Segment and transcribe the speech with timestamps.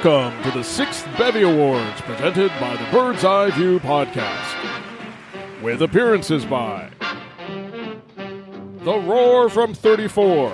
[0.00, 4.54] Welcome to the sixth Bevy Awards presented by the Bird's Eye View podcast.
[5.60, 6.88] With appearances by
[8.84, 10.50] The Roar from 34,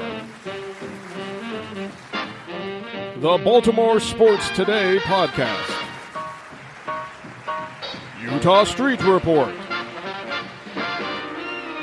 [3.18, 5.84] The Baltimore Sports Today podcast,
[8.22, 9.54] Eutaw Street Report,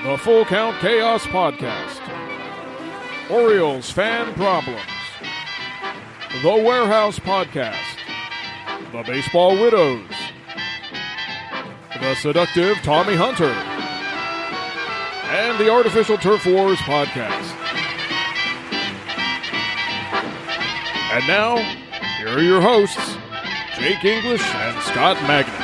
[0.03, 1.99] The Full Count Chaos podcast,
[3.29, 4.90] Orioles Fan Problems.
[6.39, 7.75] The Warehouse Podcast,
[8.93, 10.09] The Baseball Widows,
[11.99, 13.51] The Seductive Tommy Hunter,
[15.29, 17.53] and the Artificial Turf Wars Podcast.
[21.11, 21.57] And now,
[22.17, 23.17] here are your hosts,
[23.77, 25.60] Jake English and Scott Magnus.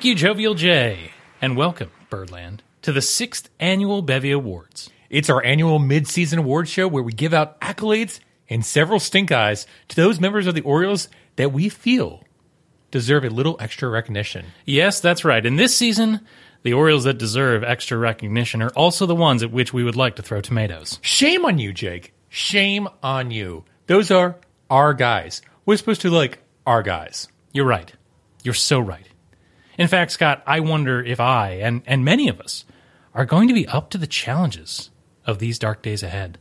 [0.00, 1.10] Thank you, Jovial J,
[1.42, 4.88] and welcome, Birdland, to the sixth annual Bevy Awards.
[5.10, 9.66] It's our annual mid-season award show where we give out accolades and several stink eyes
[9.88, 12.24] to those members of the Orioles that we feel
[12.90, 14.46] deserve a little extra recognition.
[14.64, 15.44] Yes, that's right.
[15.44, 16.26] In this season,
[16.62, 20.16] the Orioles that deserve extra recognition are also the ones at which we would like
[20.16, 20.98] to throw tomatoes.
[21.02, 22.14] Shame on you, Jake.
[22.30, 23.66] Shame on you.
[23.86, 24.36] Those are
[24.70, 25.42] our guys.
[25.66, 27.28] We're supposed to like our guys.
[27.52, 27.92] You're right.
[28.42, 29.04] You're so right.
[29.80, 32.66] In fact, Scott, I wonder if I, and, and many of us,
[33.14, 34.90] are going to be up to the challenges
[35.24, 36.36] of these dark days ahead.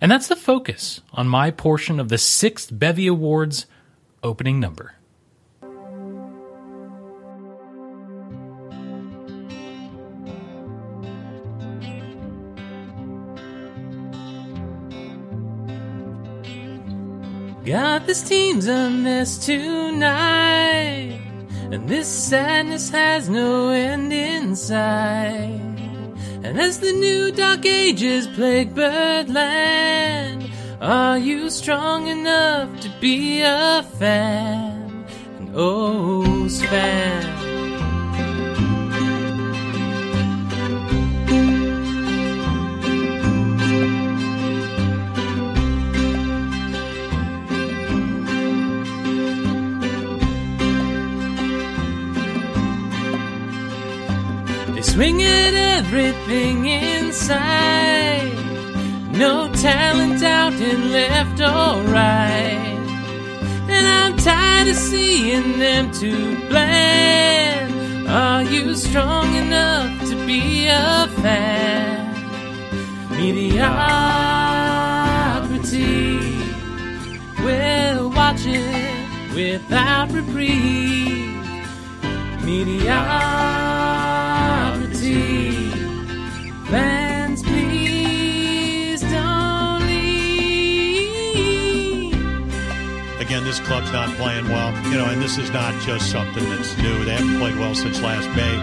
[0.00, 3.66] And that's the focus on my portion of the sixth Bevy Awards
[4.24, 4.94] opening number.
[17.64, 21.25] Got this team's a mess tonight.
[21.72, 25.60] And this sadness has no end in sight.
[26.44, 30.48] And as the new dark ages plague Birdland,
[30.80, 35.04] are you strong enough to be a fan?
[35.40, 37.45] An O's fan.
[54.96, 58.32] Swing at everything inside.
[59.12, 62.78] No talent out and left or right.
[63.68, 68.08] And I'm tired of seeing them too bland.
[68.08, 72.14] Are you strong enough to be a fan?
[73.10, 73.66] Mediocrity.
[77.44, 81.36] We'll watch it without reprieve.
[82.42, 83.55] Mediocrity.
[86.66, 90.12] Fans, please don't leave.
[93.20, 96.76] Again, this club's not playing well, you know, and this is not just something that's
[96.78, 97.04] new.
[97.04, 98.54] They haven't played well since last May.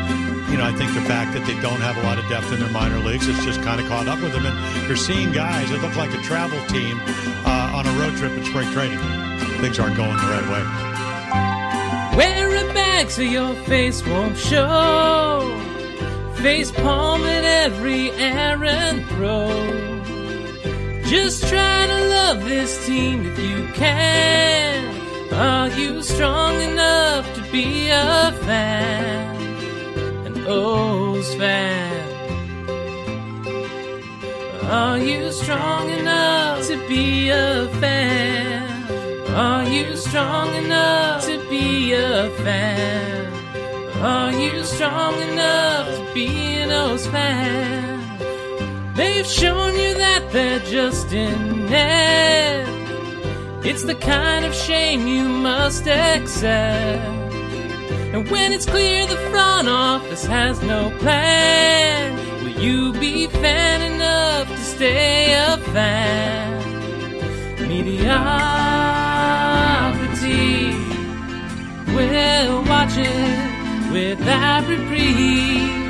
[0.52, 2.60] You know, I think the fact that they don't have a lot of depth in
[2.60, 4.46] their minor leagues, it's just kind of caught up with them.
[4.46, 7.00] And you're seeing guys that look like a travel team
[7.46, 9.00] uh, on a road trip in spring training.
[9.62, 10.64] Things aren't going the right way.
[12.18, 15.63] Wear a bag so your face won't show.
[16.44, 19.48] Face palm at every errant throw.
[21.06, 25.34] Just try to love this team if you can.
[25.34, 29.38] Are you strong enough to be a fan?
[30.26, 32.12] An O's fan.
[34.66, 39.32] Are you strong enough to be a fan?
[39.32, 43.23] Are you strong enough to be a fan?
[44.04, 46.28] Are you strong enough to be
[46.58, 48.02] an O's fan?
[48.96, 52.70] They've shown you that they're just inept.
[53.66, 57.02] It's the kind of shame you must accept.
[58.14, 64.50] And when it's clear the front office has no plan, will you be fan enough
[64.50, 66.60] to stay a fan?
[67.70, 68.34] Mediocrity,
[71.96, 72.98] we'll watch
[73.96, 75.82] it without reprieve.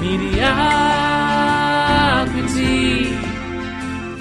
[0.00, 0.64] Mediocrity,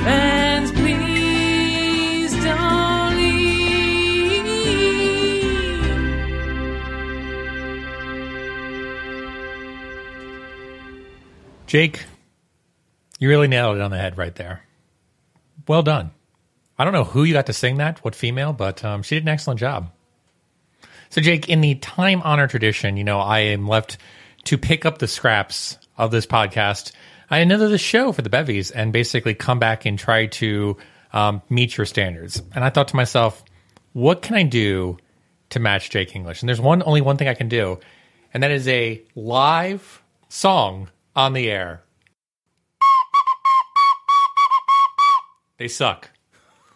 [0.04, 3.44] fans, please don't leave.
[11.68, 12.06] Jake,
[13.20, 14.64] you really nailed it on the head right there.
[15.68, 16.12] Well done.
[16.78, 19.24] I don't know who you got to sing that, what female, but um, she did
[19.24, 19.92] an excellent job.
[21.14, 24.00] So, Jake, in the time honored tradition, you know, I am left
[24.46, 26.92] to pick up the scraps of this podcast.
[27.30, 30.76] I another there's a show for the bevies and basically come back and try to
[31.12, 32.42] um, meet your standards.
[32.56, 33.44] And I thought to myself,
[33.92, 34.98] what can I do
[35.52, 36.42] to match Jake English?
[36.42, 37.80] And there's one only one thing I can do,
[38.34, 41.84] and that is a live song on the air.
[45.58, 46.10] They suck.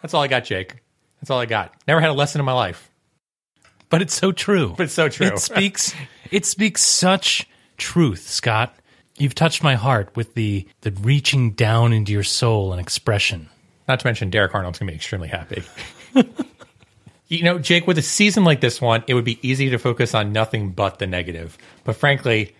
[0.04, 0.75] That's all I got, Jake.
[1.19, 1.74] That's all I got.
[1.88, 2.92] Never had a lesson in my life.
[3.89, 4.74] But it's so true.
[4.75, 5.28] But it's so true.
[5.28, 5.94] It speaks
[6.31, 7.48] it speaks such
[7.78, 8.75] truth, Scott.
[9.18, 13.50] You've touched my heart with the the reaching down into your soul and expression.
[13.88, 15.63] Not to mention Derek Arnold's gonna be extremely happy.
[17.28, 20.13] you know, Jake, with a season like this one, it would be easy to focus
[20.13, 21.57] on nothing but the negative.
[21.84, 22.56] But frankly,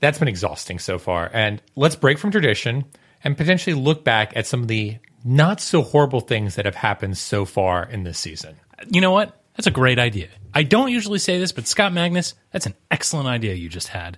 [0.00, 1.30] that's been exhausting so far.
[1.32, 2.84] And let's break from tradition
[3.24, 7.18] and potentially look back at some of the not so horrible things that have happened
[7.18, 8.56] so far in this season.
[8.90, 9.37] You know what?
[9.58, 10.28] That's a great idea.
[10.54, 14.16] I don't usually say this, but Scott Magnus, that's an excellent idea you just had.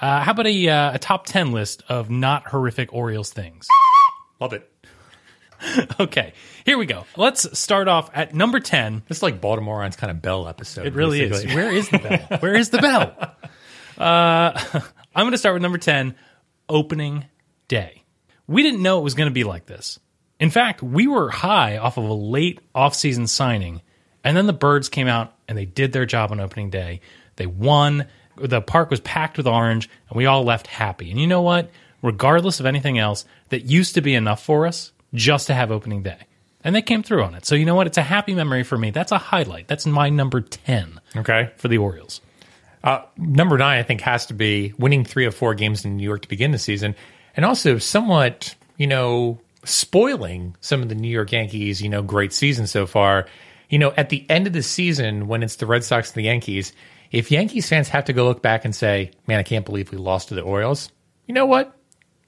[0.00, 3.68] Uh, how about a, uh, a top 10 list of not horrific Orioles things?
[4.40, 4.68] Love it.
[6.00, 6.32] okay,
[6.64, 7.04] here we go.
[7.16, 9.04] Let's start off at number 10.
[9.06, 10.86] This is like Baltimore On's kind of Bell episode.
[10.86, 11.50] It really basically.
[11.50, 11.54] is.
[11.54, 12.38] Where is the bell?
[12.40, 13.14] Where is the bell?
[13.96, 14.80] Uh,
[15.14, 16.16] I'm going to start with number 10
[16.68, 17.26] opening
[17.68, 18.02] day.
[18.48, 20.00] We didn't know it was going to be like this.
[20.40, 23.82] In fact, we were high off of a late offseason signing,
[24.24, 27.00] and then the Birds came out and they did their job on opening day.
[27.36, 28.06] They won.
[28.36, 31.10] The park was packed with orange, and we all left happy.
[31.10, 31.70] And you know what?
[32.02, 36.02] Regardless of anything else, that used to be enough for us just to have opening
[36.02, 36.18] day.
[36.64, 37.44] And they came through on it.
[37.46, 37.86] So you know what?
[37.86, 38.90] It's a happy memory for me.
[38.90, 39.66] That's a highlight.
[39.68, 41.50] That's my number 10 Okay.
[41.56, 42.20] for the Orioles.
[42.84, 46.04] Uh, number nine, I think, has to be winning three of four games in New
[46.04, 46.94] York to begin the season,
[47.36, 52.32] and also somewhat, you know, spoiling some of the New York Yankees, you know, great
[52.32, 53.26] season so far.
[53.70, 56.26] You know, at the end of the season, when it's the Red Sox and the
[56.26, 56.72] Yankees,
[57.10, 59.98] if Yankees fans have to go look back and say, man, I can't believe we
[59.98, 60.90] lost to the Orioles,
[61.26, 61.76] you know what?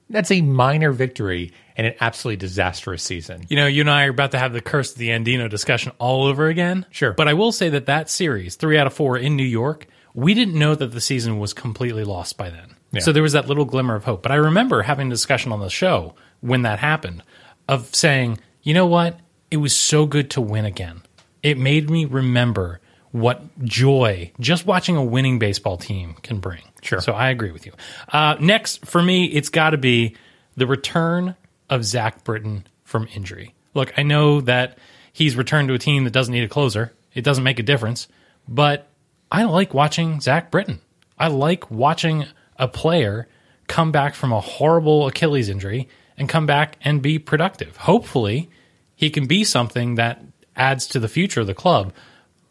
[0.09, 3.45] That's a minor victory in an absolutely disastrous season.
[3.49, 5.91] You know, you and I are about to have the curse of the Andino discussion
[5.97, 6.85] all over again.
[6.91, 7.13] Sure.
[7.13, 10.33] But I will say that that series, three out of four in New York, we
[10.33, 12.75] didn't know that the season was completely lost by then.
[12.91, 13.01] Yeah.
[13.01, 14.21] So there was that little glimmer of hope.
[14.21, 17.23] But I remember having a discussion on the show when that happened
[17.67, 19.19] of saying, you know what?
[19.49, 21.01] It was so good to win again.
[21.43, 22.79] It made me remember
[23.11, 26.63] what joy just watching a winning baseball team can bring.
[26.81, 26.99] Sure.
[26.99, 27.73] So I agree with you.
[28.11, 30.15] Uh, next, for me, it's got to be
[30.57, 31.35] the return
[31.69, 33.53] of Zach Britton from injury.
[33.75, 34.79] Look, I know that
[35.11, 36.93] he's returned to a team that doesn't need a closer.
[37.13, 38.07] It doesn't make a difference,
[38.47, 38.87] but
[39.31, 40.81] I like watching Zach Britton.
[41.17, 42.25] I like watching
[42.57, 43.27] a player
[43.67, 45.87] come back from a horrible Achilles injury
[46.17, 47.77] and come back and be productive.
[47.77, 48.49] Hopefully,
[48.95, 50.21] he can be something that
[50.55, 51.93] adds to the future of the club.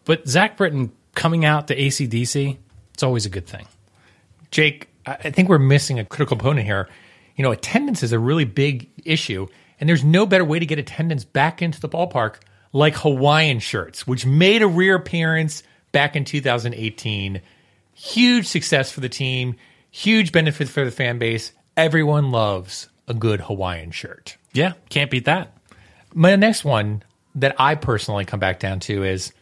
[0.05, 2.57] But Zach Britton coming out to ACDC,
[2.95, 3.67] it's always a good thing.
[4.51, 6.89] Jake, I think we're missing a critical component here.
[7.37, 9.47] You know, attendance is a really big issue,
[9.81, 12.37] and there's no better way to get attendance back into the ballpark
[12.73, 15.63] like Hawaiian shirts, which made a rear appearance
[15.93, 17.41] back in 2018.
[17.95, 19.57] Huge success for the team,
[19.91, 21.53] huge benefit for the fan base.
[21.77, 24.37] Everyone loves a good Hawaiian shirt.
[24.53, 25.57] Yeah, can't beat that.
[26.15, 27.03] My next one
[27.37, 29.33] that I personally come back down to is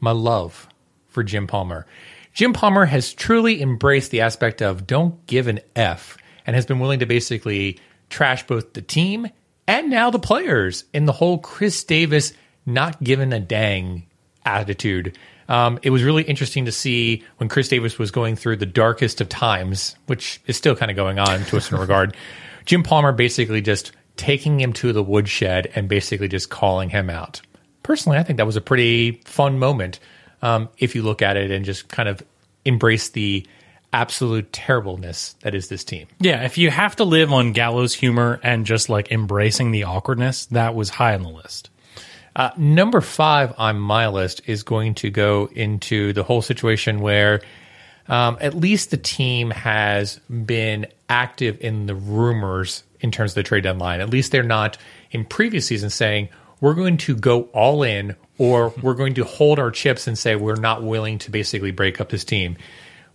[0.00, 0.68] my love
[1.08, 1.86] for Jim Palmer.
[2.32, 6.78] Jim Palmer has truly embraced the aspect of don't give an F and has been
[6.78, 9.28] willing to basically trash both the team
[9.66, 12.32] and now the players in the whole Chris Davis
[12.64, 14.06] not giving a dang
[14.44, 15.18] attitude.
[15.48, 19.20] Um, it was really interesting to see when Chris Davis was going through the darkest
[19.20, 22.16] of times, which is still kind of going on to a certain regard.
[22.64, 27.40] Jim Palmer basically just taking him to the woodshed and basically just calling him out.
[27.82, 30.00] Personally, I think that was a pretty fun moment
[30.42, 32.22] um, if you look at it and just kind of
[32.64, 33.46] embrace the
[33.92, 36.06] absolute terribleness that is this team.
[36.20, 40.46] Yeah, if you have to live on gallows humor and just like embracing the awkwardness,
[40.46, 41.70] that was high on the list.
[42.36, 47.40] Uh, number five on my list is going to go into the whole situation where
[48.06, 53.42] um, at least the team has been active in the rumors in terms of the
[53.42, 54.00] trade deadline.
[54.00, 54.78] At least they're not
[55.10, 56.28] in previous seasons saying,
[56.60, 60.36] we're going to go all in or we're going to hold our chips and say
[60.36, 62.56] we're not willing to basically break up this team.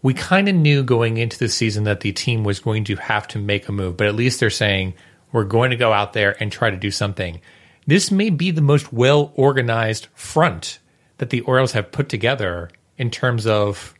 [0.01, 3.27] We kind of knew going into the season that the team was going to have
[3.29, 4.95] to make a move, but at least they're saying
[5.31, 7.39] we're going to go out there and try to do something.
[7.87, 10.79] This may be the most well organized front
[11.17, 13.93] that the Orioles have put together in terms of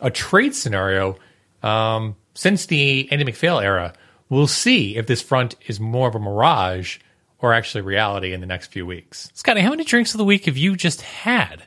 [0.00, 1.16] a trade scenario
[1.62, 3.92] um, since the Andy MacPhail era.
[4.28, 6.98] We'll see if this front is more of a mirage
[7.40, 9.30] or actually reality in the next few weeks.
[9.34, 11.64] Scotty, how many drinks of the week have you just had?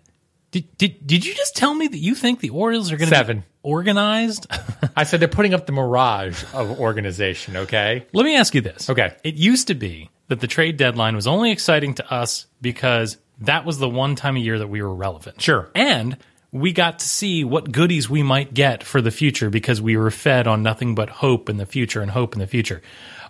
[0.52, 3.16] Did, did did you just tell me that you think the Orioles are going to
[3.16, 3.40] Seven.
[3.40, 4.48] be organized?
[4.98, 7.56] I said they're putting up the mirage of organization.
[7.56, 8.06] Okay.
[8.12, 8.90] Let me ask you this.
[8.90, 9.16] Okay.
[9.24, 13.66] It used to be that the trade deadline was only exciting to us because that
[13.66, 15.42] was the one time a year that we were relevant.
[15.42, 15.70] Sure.
[15.74, 16.18] And
[16.52, 20.12] we got to see what goodies we might get for the future because we were
[20.12, 22.82] fed on nothing but hope in the future and hope in the future.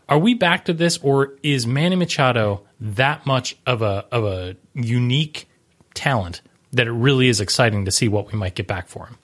[0.10, 4.56] Are we back to this or is Manny Machado that much of a of a
[4.74, 5.48] unique
[5.94, 6.42] talent
[6.74, 9.18] that it really is exciting to see what we might get back for him?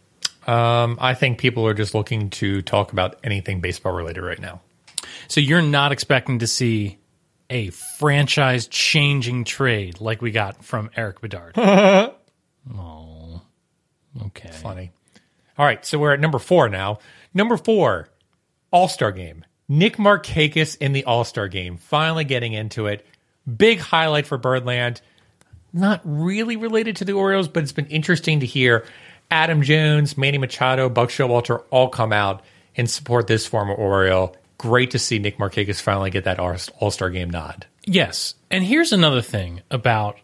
[0.54, 4.62] Um, I think people are just looking to talk about anything baseball related right now.
[5.28, 7.00] So you're not expecting to see
[7.50, 11.56] a franchise changing trade like we got from Erik Bedard.
[14.28, 14.50] okay.
[14.52, 14.92] Funny.
[15.58, 17.00] All right, so we're at number four now.
[17.34, 18.10] Number four,
[18.72, 19.44] All Star Game.
[19.70, 23.06] Nick Markakis in the All Star Game, finally getting into it.
[23.58, 25.02] Big highlight for Birdland.
[25.74, 28.86] Not really related to the Orioles, but it's been interesting to hear
[29.30, 32.44] Adam Jones, Manny Machado, Buck Showalter all come out
[32.76, 34.36] and support this former Oriole.
[34.58, 37.66] Great to see Nick Markakis finally get that All Star Game nod.
[37.86, 38.36] Yes.
[38.50, 40.18] And here's another thing about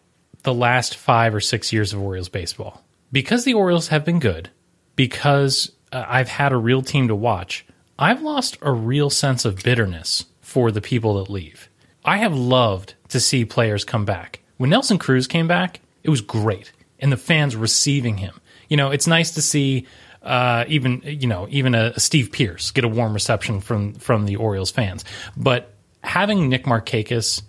[0.43, 2.81] the last five or six years of Orioles baseball.
[3.13, 4.49] Because the Orioles have been good,
[4.95, 7.63] because uh, I've had a real team to watch,
[7.97, 11.69] I've lost a real sense of bitterness for the people that leave.
[12.03, 14.39] I have loved to see players come back.
[14.57, 18.41] When Nelson Cruz came back, it was great, and the fans receiving him.
[18.67, 19.85] You know, it's nice to see
[20.23, 24.25] uh, even you know even a, a Steve Pearce get a warm reception from from
[24.25, 25.05] the Orioles fans.
[25.37, 27.43] But having Nick Markakis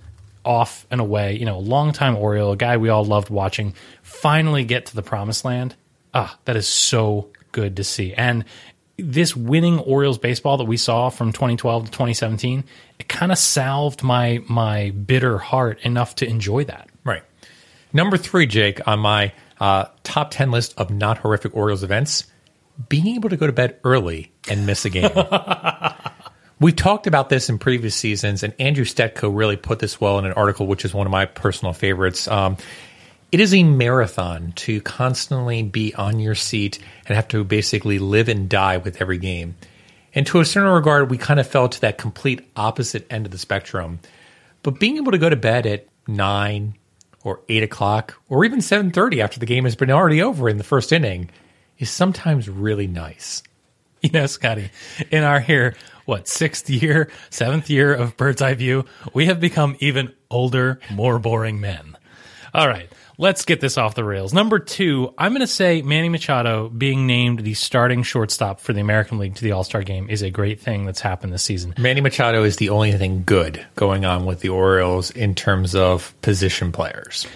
[0.45, 4.65] off and away, you know, a longtime Oriole, a guy we all loved watching, finally
[4.65, 5.75] get to the promised land.
[6.13, 8.15] Ah, that is so good to see.
[8.15, 8.45] And
[8.97, 12.65] this winning Orioles baseball that we saw from 2012 to 2017,
[12.99, 16.89] it kind of salved my my bitter heart enough to enjoy that.
[17.05, 17.23] Right.
[17.93, 22.25] Number three, Jake, on my uh, top 10 list of not horrific Orioles events,
[22.89, 25.11] being able to go to bed early and miss a game.
[26.61, 30.25] we talked about this in previous seasons, and Andrew Stetka really put this well in
[30.25, 32.29] an article, which is one of my personal favorites.
[32.29, 32.57] Um,
[33.33, 38.29] it is a marathon to constantly be on your seat and have to basically live
[38.29, 39.57] and die with every game.
[40.15, 43.33] And to a certain regard, we kind of fell to that complete opposite end of
[43.33, 43.99] the spectrum.
[44.63, 46.75] But being able to go to bed at nine
[47.25, 50.59] or eight o'clock or even seven thirty after the game has been already over in
[50.59, 51.31] the first inning
[51.79, 53.43] is sometimes really nice.
[54.05, 54.71] You know, Scotty,
[55.11, 59.77] in our here, what, sixth year, seventh year of Bird's Eye View, we have become
[59.81, 61.97] even older, more boring men.
[62.55, 64.33] All right, let's get this off the rails.
[64.33, 68.81] Number two, I'm going to say Manny Machado being named the starting shortstop for the
[68.81, 71.75] American League to the All Star game is a great thing that's happened this season.
[71.79, 76.15] Manny Machado is the only thing good going on with the Orioles in terms of
[76.23, 77.27] position players.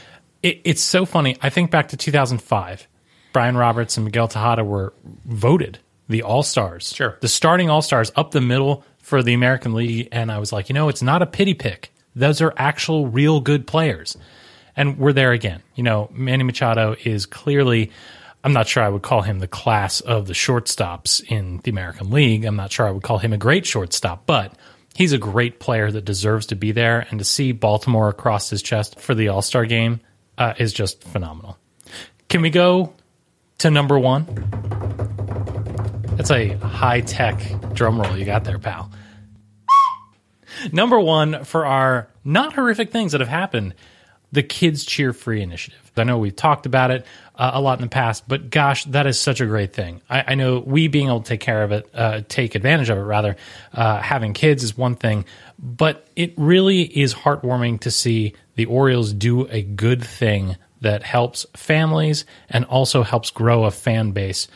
[0.43, 1.37] It, it's so funny.
[1.43, 2.87] I think back to 2005.
[3.33, 4.93] Brian Roberts and Miguel Tejada were
[5.25, 6.93] voted the All Stars.
[6.93, 7.19] Sure.
[7.21, 10.09] The starting All Stars up the middle for the American League.
[10.13, 11.93] And I was like, you know, it's not a pity pick.
[12.15, 14.17] Those are actual, real good players.
[14.77, 15.63] And we're there again.
[15.75, 17.91] You know, Manny Machado is clearly,
[18.45, 22.11] I'm not sure I would call him the class of the shortstops in the American
[22.11, 22.45] League.
[22.45, 24.53] I'm not sure I would call him a great shortstop, but
[24.95, 27.07] he's a great player that deserves to be there.
[27.11, 30.01] And to see Baltimore across his chest for the All Star game
[30.37, 31.59] uh, is just phenomenal.
[32.29, 32.93] Can we go
[33.59, 34.88] to number one?
[36.29, 37.41] That's a high tech
[37.73, 38.91] drum roll you got there, pal.
[40.73, 43.75] Number one for our not horrific things that have happened
[44.31, 45.91] the Kids Cheer Free initiative.
[45.97, 49.07] I know we've talked about it uh, a lot in the past, but gosh, that
[49.07, 50.03] is such a great thing.
[50.11, 52.99] I, I know we being able to take care of it, uh, take advantage of
[52.99, 53.37] it rather,
[53.73, 55.25] uh, having kids is one thing,
[55.59, 61.47] but it really is heartwarming to see the Orioles do a good thing that helps
[61.57, 64.47] families and also helps grow a fan base.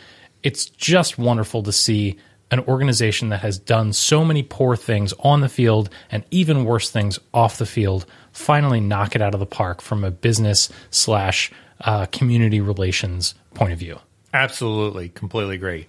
[0.43, 2.19] It's just wonderful to see
[2.51, 6.91] an organization that has done so many poor things on the field and even worse
[6.91, 11.53] things off the field finally knock it out of the park from a business slash
[11.83, 13.99] uh, community relations point of view.
[14.35, 15.11] Absolutely.
[15.11, 15.87] Completely agree.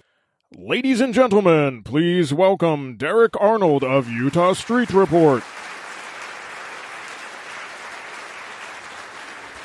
[0.56, 5.42] Ladies and gentlemen, please welcome Derek Arnold of Eutaw Street Report.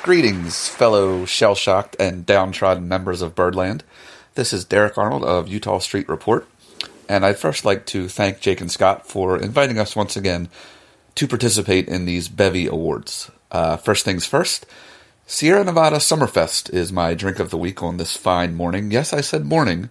[0.02, 3.84] Greetings, fellow shell shocked and downtrodden members of Birdland.
[4.36, 6.46] This is Derek Arnold of Eutaw Street Report,
[7.08, 10.48] and I'd first like to thank Jake and Scott for inviting us once again
[11.16, 13.28] to participate in these Bevy Awards.
[13.50, 14.66] Uh, first things first,
[15.26, 18.92] Sierra Nevada Summerfest is my drink of the week on this fine morning.
[18.92, 19.90] Yes, I said morning,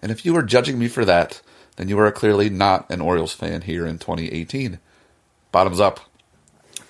[0.00, 1.42] and if you are judging me for that,
[1.76, 4.78] then you are clearly not an Orioles fan here in 2018.
[5.52, 6.00] Bottoms up.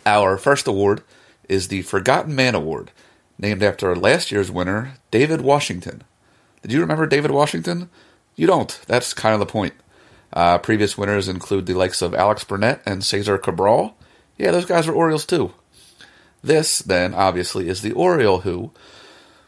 [0.06, 1.02] Our first award
[1.48, 2.92] is the Forgotten Man Award,
[3.36, 6.04] named after last year's winner, David Washington.
[6.64, 7.90] Did you remember David Washington?
[8.36, 8.80] You don't.
[8.86, 9.74] That's kind of the point.
[10.32, 13.98] Uh, previous winners include the likes of Alex Burnett and Cesar Cabral.
[14.38, 15.52] Yeah, those guys were Orioles too.
[16.42, 18.70] This, then, obviously, is the Oriole who,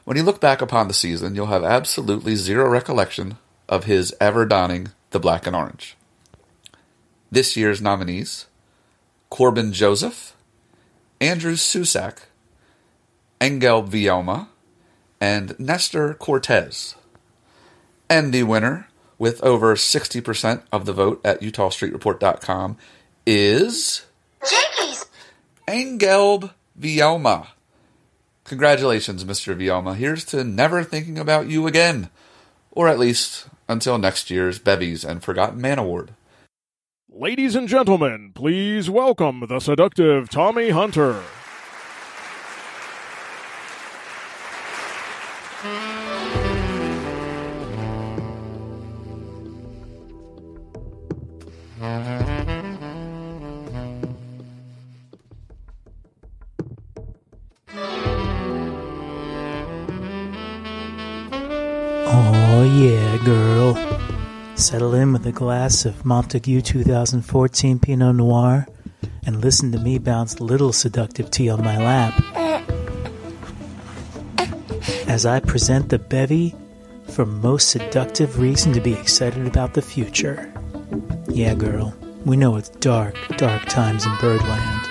[0.05, 4.45] when you look back upon the season, you'll have absolutely zero recollection of his ever
[4.45, 5.97] donning the black and orange.
[7.33, 8.45] This year's nominees
[9.31, 10.37] Corbin Joseph,
[11.19, 12.19] Andrew Susac,
[13.41, 14.49] Engel Vielma,
[15.19, 16.95] and Nestor Cortes.
[18.09, 22.77] And the winner, with over 60% of the vote at EutawStreetReport.com,
[23.27, 24.07] is.
[24.43, 25.07] Jinkies!
[25.67, 27.49] Engelb Vielma.
[28.45, 29.57] Congratulations, Mr.
[29.57, 29.97] Vielma.
[29.97, 32.11] Here's to never thinking about you again.
[32.71, 36.15] Or at least until next year's Bevies and Forgotten Man Award.
[37.11, 41.23] Ladies and gentlemen, please welcome the seductive Tommy Hunter.
[62.09, 63.75] Oh, yeah, girl.
[64.57, 68.67] Settle in with a glass of Montague 2014 Pinot Noir
[69.25, 72.13] and listen to me bounce little seductive tea on my lap.
[75.09, 76.55] As I present the bevy
[77.09, 80.53] for most seductive reason to be excited about the future.
[81.29, 84.89] Yeah, girl, we know it's dark, dark times in Birdland.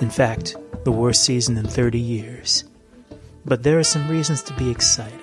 [0.00, 2.64] In fact, the worst season in 30 years.
[3.44, 5.18] But there are some reasons to be excited.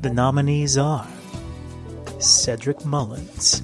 [0.00, 1.06] The nominees are
[2.18, 3.62] Cedric Mullins,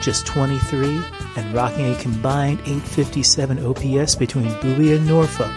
[0.00, 1.02] just 23
[1.36, 5.52] and rocking a combined 857 OPS between Bowie and Norfolk.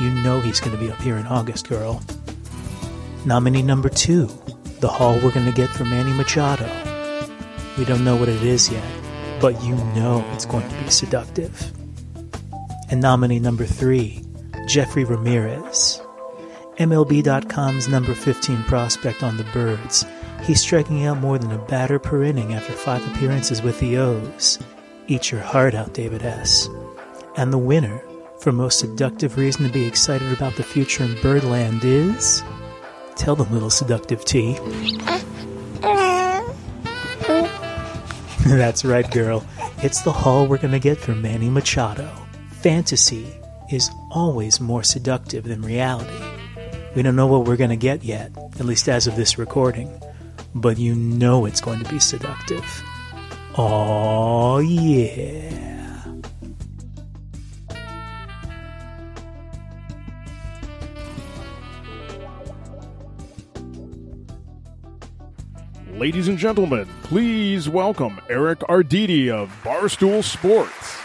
[0.00, 2.02] You know he's going to be up here in August, girl.
[3.26, 4.26] Nominee number two,
[4.80, 6.79] the haul we're going to get for Manny Machado.
[7.80, 8.84] We don't know what it is yet,
[9.40, 11.72] but you know it's going to be seductive.
[12.90, 14.22] And nominee number three,
[14.66, 16.02] Jeffrey Ramirez.
[16.76, 20.04] MLB.com's number 15 prospect on the Birds.
[20.42, 24.58] He's striking out more than a batter per inning after five appearances with the O's.
[25.06, 26.68] Eat your heart out, David S.
[27.38, 28.04] And the winner,
[28.40, 32.44] for most seductive reason to be excited about the future in Birdland, is.
[33.16, 34.58] Tell them, little seductive T.
[38.46, 39.44] That's right, girl.
[39.78, 42.10] It's the haul we're gonna get from Manny Machado.
[42.62, 43.26] Fantasy
[43.70, 46.24] is always more seductive than reality.
[46.94, 50.00] We don't know what we're going to get yet, at least as of this recording,
[50.54, 52.64] but you know it's going to be seductive.
[53.56, 55.79] Oh, yeah.
[66.00, 70.96] Ladies and gentlemen, please welcome Eric Arditi of Barstool Sports.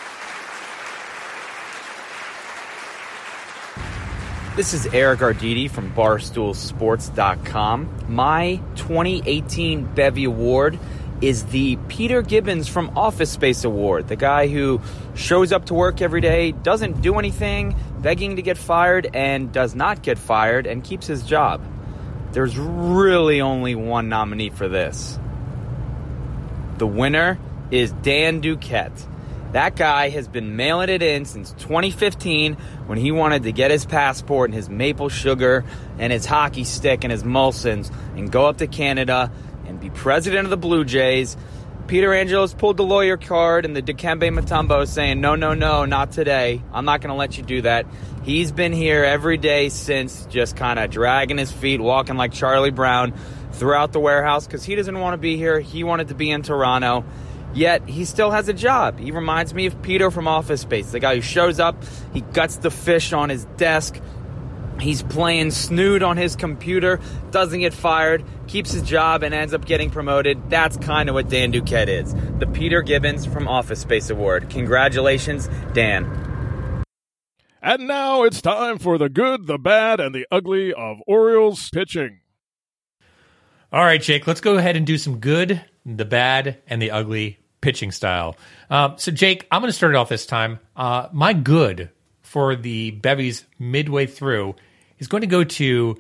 [4.56, 8.06] This is Eric Arditi from BarstoolSports.com.
[8.08, 10.80] My 2018 Bevy Award
[11.20, 14.80] is the Peter Gibbons from Office Space Award, the guy who
[15.14, 19.76] shows up to work every day, doesn't do anything, begging to get fired, and does
[19.76, 21.60] not get fired, and keeps his job.
[22.36, 25.18] There's really only one nominee for this.
[26.80, 27.40] The winner
[27.72, 29.08] is Dan Duquette.
[29.54, 32.56] That guy has been mailing it in since 2015
[32.88, 35.64] when he wanted to get his passport and his maple sugar
[35.98, 39.32] and his hockey stick and his Molsons and go up to Canada
[39.66, 41.38] and be president of the Blue Jays.
[41.88, 46.12] Peter Angelos pulled the lawyer card and the Dikembe Mutombo saying, no, no, no, not
[46.12, 46.60] today.
[46.74, 47.86] I'm not going to let you do that.
[48.24, 52.72] He's been here every day since, just kind of dragging his feet, walking like Charlie
[52.72, 53.14] Brown
[53.52, 55.60] throughout the warehouse because he doesn't want to be here.
[55.60, 57.06] He wanted to be in Toronto.
[57.54, 59.00] Yet he still has a job.
[59.00, 61.82] He reminds me of Peter from Office Space, the guy who shows up,
[62.14, 64.02] he guts the fish on his desk,
[64.80, 67.00] he's playing snood on his computer,
[67.32, 70.50] doesn't get fired, keeps his job, and ends up getting promoted.
[70.50, 72.14] That's kind of what Dan Duquette is.
[72.40, 74.50] The Peter Gibbons from Office Space Award.
[74.50, 76.84] Congratulations, Dan.
[77.62, 82.20] And now it's time for the good, the bad, and the ugly of Orioles pitching.
[83.72, 87.40] All right, Jake, let's go ahead and do some good, the bad, and the ugly
[87.62, 88.38] pitching style.
[88.70, 90.60] Um, so, Jake, I'm going to start it off this time.
[90.76, 91.90] Uh, my good
[92.36, 94.56] for the Bevies midway through
[95.00, 95.96] is going to go to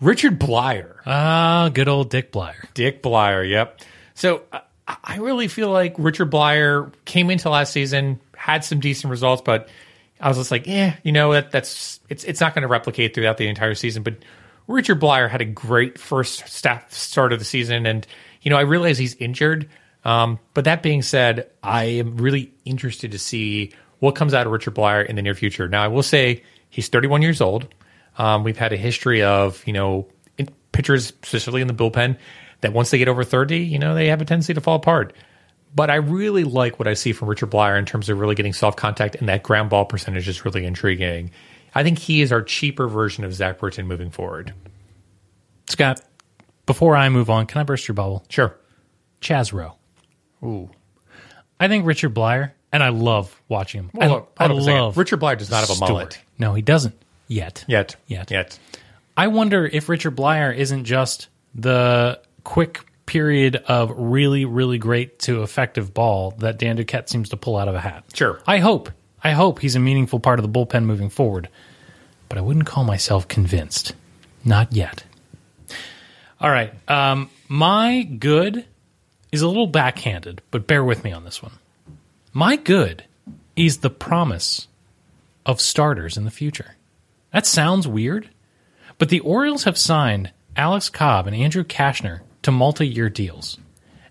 [0.00, 0.96] Richard Bleier.
[1.04, 2.72] Ah, good old Dick Bleier.
[2.72, 3.82] Dick Bleier, yep.
[4.14, 9.10] So uh, I really feel like Richard Bleier came into last season, had some decent
[9.10, 9.68] results, but
[10.18, 13.14] I was just like, yeah, you know that that's it's it's not going to replicate
[13.14, 14.02] throughout the entire season.
[14.02, 14.14] But
[14.66, 18.06] Richard Bleier had a great first staff start of the season, and
[18.40, 19.68] you know I realize he's injured.
[20.02, 23.72] Um, but that being said, I am really interested to see
[24.04, 25.66] what comes out of Richard Bleier in the near future.
[25.66, 27.66] Now, I will say he's 31 years old.
[28.18, 30.06] Um, we've had a history of you know
[30.38, 32.18] in pitchers, especially in the bullpen,
[32.60, 35.14] that once they get over 30, you know they have a tendency to fall apart.
[35.74, 38.52] But I really like what I see from Richard Bleier in terms of really getting
[38.52, 41.30] soft contact, and that ground ball percentage is really intriguing.
[41.74, 44.52] I think he is our cheaper version of Zach Britton moving forward.
[45.66, 46.00] Scott,
[46.66, 48.24] before I move on, can I burst your bubble?
[48.28, 48.56] Sure.
[49.20, 49.74] Chaz Roe.
[50.44, 50.70] Ooh.
[51.58, 53.90] I think Richard Blyer, and I love watching him.
[54.00, 54.64] I, Hold I second.
[54.66, 55.90] love Richard Bleier does not have a story.
[55.92, 56.94] mullet No, he doesn't
[57.28, 57.64] yet.
[57.68, 57.94] yet.
[58.08, 58.30] Yet.
[58.30, 58.58] Yet.
[59.16, 65.42] I wonder if Richard Bleier isn't just the quick period of really, really great to
[65.44, 68.04] effective ball that Dan Duquette seems to pull out of a hat.
[68.12, 68.40] Sure.
[68.46, 68.90] I hope.
[69.22, 71.48] I hope he's a meaningful part of the bullpen moving forward.
[72.28, 73.94] But I wouldn't call myself convinced.
[74.44, 75.04] Not yet.
[76.40, 76.72] All right.
[76.90, 78.64] Um, my good
[79.30, 81.52] is a little backhanded, but bear with me on this one.
[82.36, 83.04] My good
[83.54, 84.66] is the promise
[85.46, 86.74] of starters in the future.
[87.32, 88.28] That sounds weird,
[88.98, 93.58] but the Orioles have signed Alex Cobb and Andrew Cashner to multi year deals.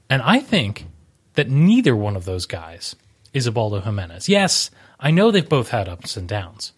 [0.09, 0.86] And I think
[1.33, 2.95] that neither one of those guys
[3.33, 4.29] is Ubaldo Jimenez.
[4.29, 6.71] Yes, I know they've both had ups and downs,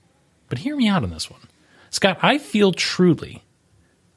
[0.50, 1.42] but hear me out on this one.
[1.92, 3.44] Scott, I feel truly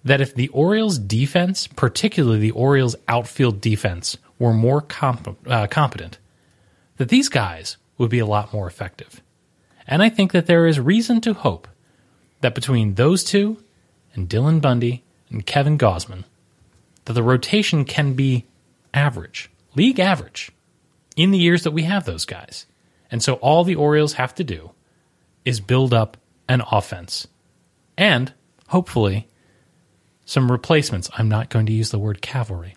[0.02, 6.16] that if the Orioles defense, particularly the Orioles outfield defense, were more comp- uh, competent,
[6.98, 9.22] that these guys would be a lot more effective.
[9.86, 11.66] And I think that there is reason to hope
[12.40, 13.62] that between those two
[14.14, 16.24] and Dylan Bundy and Kevin Gausman,
[17.06, 18.44] that the rotation can be
[18.92, 20.50] average, league average,
[21.16, 22.66] in the years that we have those guys.
[23.10, 24.72] And so all the Orioles have to do
[25.44, 26.16] is build up
[26.48, 27.26] an offense
[27.96, 28.32] and
[28.68, 29.26] hopefully
[30.24, 31.08] some replacements.
[31.16, 32.76] I'm not going to use the word cavalry.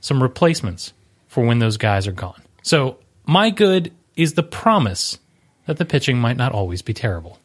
[0.00, 0.92] Some replacements
[1.26, 2.42] for when those guys are gone.
[2.62, 2.98] So
[3.32, 5.18] my good is the promise
[5.66, 7.38] that the pitching might not always be terrible.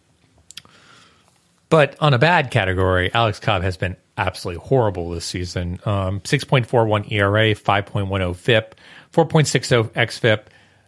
[1.69, 5.79] But on a bad category, Alex Cobb has been absolutely horrible this season.
[5.85, 8.75] Um, 6.41 ERA, 5.10 FIP,
[9.13, 10.45] 4.60 XFIP,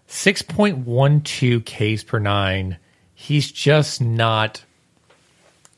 [0.10, 2.78] 6.12 Ks per nine.
[3.14, 4.64] He's just not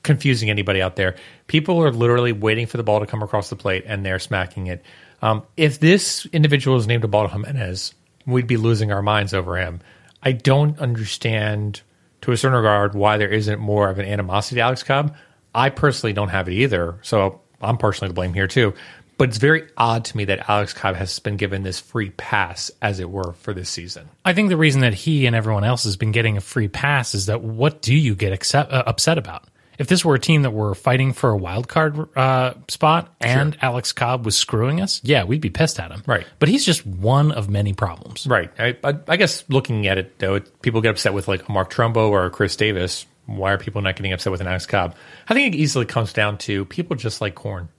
[0.01, 1.15] confusing anybody out there.
[1.45, 4.67] People are literally waiting for the ball to come across the plate and they're smacking
[4.67, 4.83] it.
[5.21, 7.93] Um, if this individual is named Ubaldo Jimenez,
[8.25, 9.81] we'd be losing our minds over him.
[10.23, 11.81] I don't understand
[12.21, 15.15] to a certain regard why there isn't more of an animosity to Alex Cobb.
[15.53, 18.73] I personally don't have it either, so I'm personally to blame here too.
[19.17, 22.71] But it's very odd to me that Alex Cobb has been given this free pass,
[22.81, 24.09] as it were, for this season.
[24.25, 27.13] I think the reason that he and everyone else has been getting a free pass
[27.13, 29.43] is that what do you get accept, uh, upset about?
[29.77, 33.57] If this were a team that were fighting for a wild card uh, spot and
[33.61, 36.03] Alex Cobb was screwing us, yeah, we'd be pissed at him.
[36.05, 36.25] Right.
[36.39, 38.27] But he's just one of many problems.
[38.27, 38.51] Right.
[38.59, 41.71] I, I, I guess looking at it, though, it, people get upset with like Mark
[41.73, 43.05] Trumbo or Chris Davis.
[43.25, 44.95] Why are people not getting upset with an Alex Cobb?
[45.27, 47.69] I think it easily comes down to people just like corn.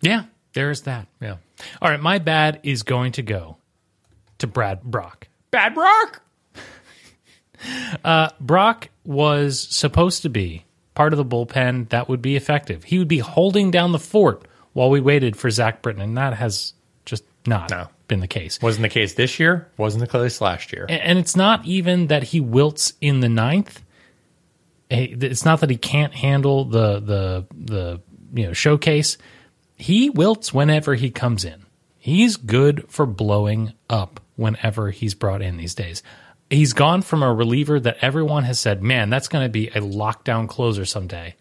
[0.00, 1.06] Yeah, there's that.
[1.20, 1.36] Yeah.
[1.80, 3.58] All right, my bad is going to go
[4.38, 5.28] to Brad Brach.
[5.50, 6.22] Bad Brach.
[8.40, 10.64] Brach was supposed to be
[11.02, 12.84] part of the bullpen that would be effective.
[12.84, 16.34] He would be holding down the fort while we waited for Zach Britton, and that
[16.34, 17.88] has just not No.
[18.06, 18.60] been the case.
[18.62, 19.66] Wasn't the case this year.
[19.76, 20.86] Wasn't the case last year.
[20.88, 23.82] And- it's not even that he wilts in the ninth.
[24.88, 28.00] It's not that he can't handle the the the
[28.34, 29.18] you know showcase.
[29.74, 31.64] He wilts whenever he comes in.
[31.98, 36.02] He's good for blowing up whenever he's brought in these days.
[36.52, 39.80] He's gone from a reliever that everyone has said, "Man, that's going to be a
[39.80, 41.34] lockdown closer someday,"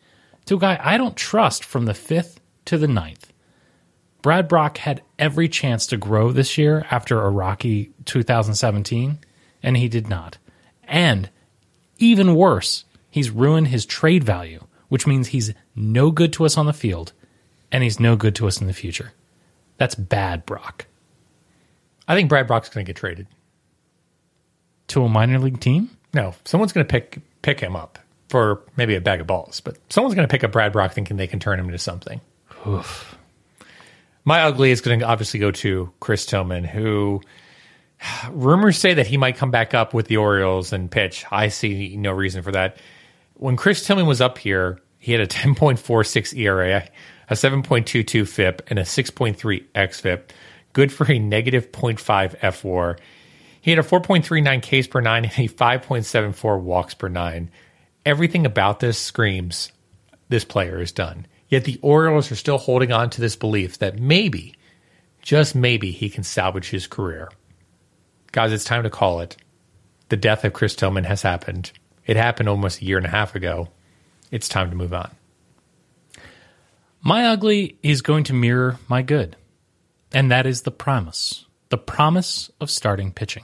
[0.45, 3.33] to a guy I don't trust from the fifth to the ninth.
[4.21, 9.19] Brad Brach had every chance to grow this year after a rocky 2017,
[9.61, 10.37] and he did not.
[10.83, 11.29] And
[11.97, 16.67] even worse, he's ruined his trade value, which means he's no good to us on
[16.67, 17.11] the field,
[17.69, 19.11] and he's no good to us in the future.
[19.75, 20.85] That's bad, Brach.
[22.07, 23.27] I think Brad Brach's going to get traded.
[24.91, 25.89] To a minor league team?
[26.13, 29.77] No, someone's going to pick pick him up for maybe a bag of balls, but
[29.89, 32.19] someone's going to pick up Brad Brach thinking they can turn him into something.
[34.25, 37.21] My ugly is going to obviously go to Chris Tillman, who
[38.31, 41.25] rumors say that he might come back up with the Orioles and pitch.
[41.31, 42.77] I see no reason for that.
[43.35, 46.87] When Chris Tillman was up here, he had a 10.46 ERA,
[47.29, 50.21] a 7.22 FIP, and a 6.3 XFIP,
[50.73, 52.97] good for a negative 0.5 FWAR.
[53.61, 57.51] He had a 4.39 Ks per nine and a 5.74 walks per nine.
[58.05, 59.71] Everything about this screams
[60.29, 61.27] this player is done.
[61.47, 64.55] Yet the Orioles are still holding on to this belief that maybe,
[65.21, 67.29] just maybe, he can salvage his career.
[68.31, 69.35] Guys, it's time to call it.
[70.07, 71.71] The death of Chris Tillman has happened.
[72.07, 73.67] It happened almost a year and a half ago.
[74.31, 75.11] It's time to move on.
[77.01, 79.35] My ugly is going to mirror my good.
[80.13, 81.45] And that is the promise.
[81.69, 83.43] The promise of starting pitching.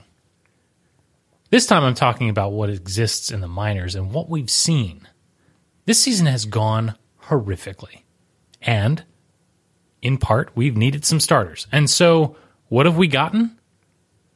[1.50, 5.08] This time I'm talking about what exists in the minors and what we've seen.
[5.86, 8.02] This season has gone horrifically.
[8.62, 9.04] And
[10.02, 11.68] in part, we've needed some starters.
[11.72, 12.36] And so,
[12.68, 13.58] what have we gotten?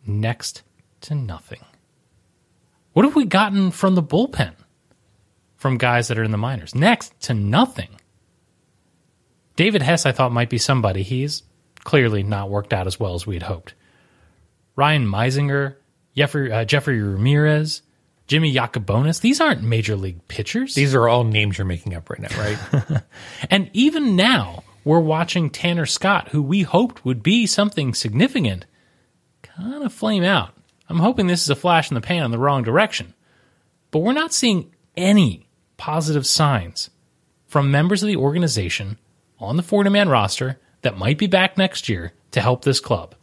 [0.05, 0.63] Next
[1.01, 1.59] to nothing.
[2.93, 4.53] What have we gotten from the bullpen?
[5.57, 6.73] From guys that are in the minors?
[6.73, 7.89] Next to nothing.
[9.55, 11.03] David Hess, I thought, might be somebody.
[11.03, 11.43] He's
[11.83, 13.73] clearly not worked out as well as we had hoped.
[14.75, 15.75] Ryan Meisinger,
[16.15, 17.81] Jeffrey, uh, Jeffrey Ramirez,
[18.27, 20.75] Jimmy Yacabonis, these aren't major league pitchers.
[20.75, 23.03] These are all names you're making up right now, right?
[23.49, 28.65] and even now, we're watching Tanner Scott, who we hoped would be something significant,
[29.41, 30.53] kind of flame out.
[30.89, 33.13] I'm hoping this is a flash in the pan in the wrong direction.
[33.91, 35.47] But we're not seeing any
[35.77, 36.89] positive signs
[37.47, 38.97] from members of the organization
[39.39, 43.15] on the 40 man roster that might be back next year to help this club.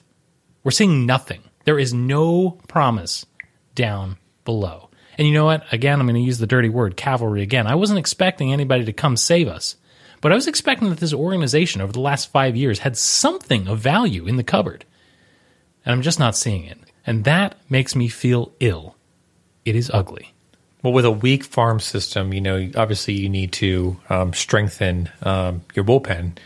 [0.63, 1.41] We're seeing nothing.
[1.69, 3.27] There is no promise
[3.75, 4.89] down below.
[5.19, 5.71] And you know what?
[5.71, 7.67] Again, I'm going to use the dirty word cavalry again.
[7.67, 9.77] I wasn't expecting anybody to come save us,
[10.23, 13.81] but I was expecting that this organization over the last five years had something of
[13.81, 14.87] value in the cupboard.
[15.85, 16.79] And I'm just not seeing it.
[17.07, 18.97] And that makes me feel ill.
[19.67, 20.33] It is ugly.
[20.83, 25.61] Well, with a weak farm system, you know, obviously you need to um, strengthen um,
[25.75, 26.39] your bullpen.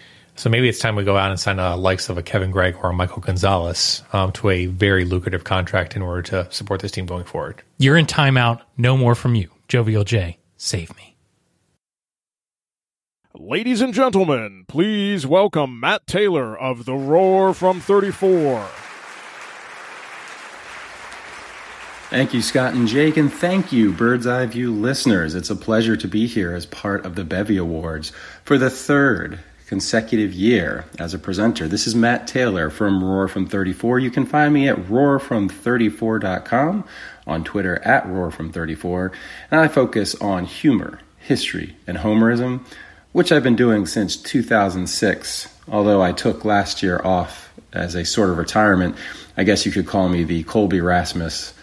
[0.42, 2.74] So maybe it's time we go out and sign a likes of a Kevin Gregg
[2.82, 6.90] or a Michael Gonzalez um, to a very lucrative contract in order to support this
[6.90, 7.62] team going forward.
[7.78, 8.60] You're in timeout.
[8.76, 9.50] No more from you.
[9.68, 11.14] Jovial J, save me.
[13.32, 18.68] Ladies and gentlemen, please welcome Matt Taylor of The Roar from 34.
[22.10, 25.36] Thank you, Scott and Jake, and thank you, Bird's Eye View listeners.
[25.36, 28.10] It's a pleasure to be here as part of the Bevy Awards
[28.42, 29.38] for the third
[29.72, 31.66] consecutive year as a presenter.
[31.66, 34.00] This is Matt Taylor from Roar from 34.
[34.00, 36.84] You can find me at roarfrom34.com,
[37.26, 39.12] on Twitter at roarfrom34,
[39.50, 42.60] and I focus on humor, history, and homerism,
[43.12, 48.28] which I've been doing since 2006, although I took last year off as a sort
[48.28, 48.94] of retirement.
[49.38, 51.54] I guess you could call me the Colby Rasmus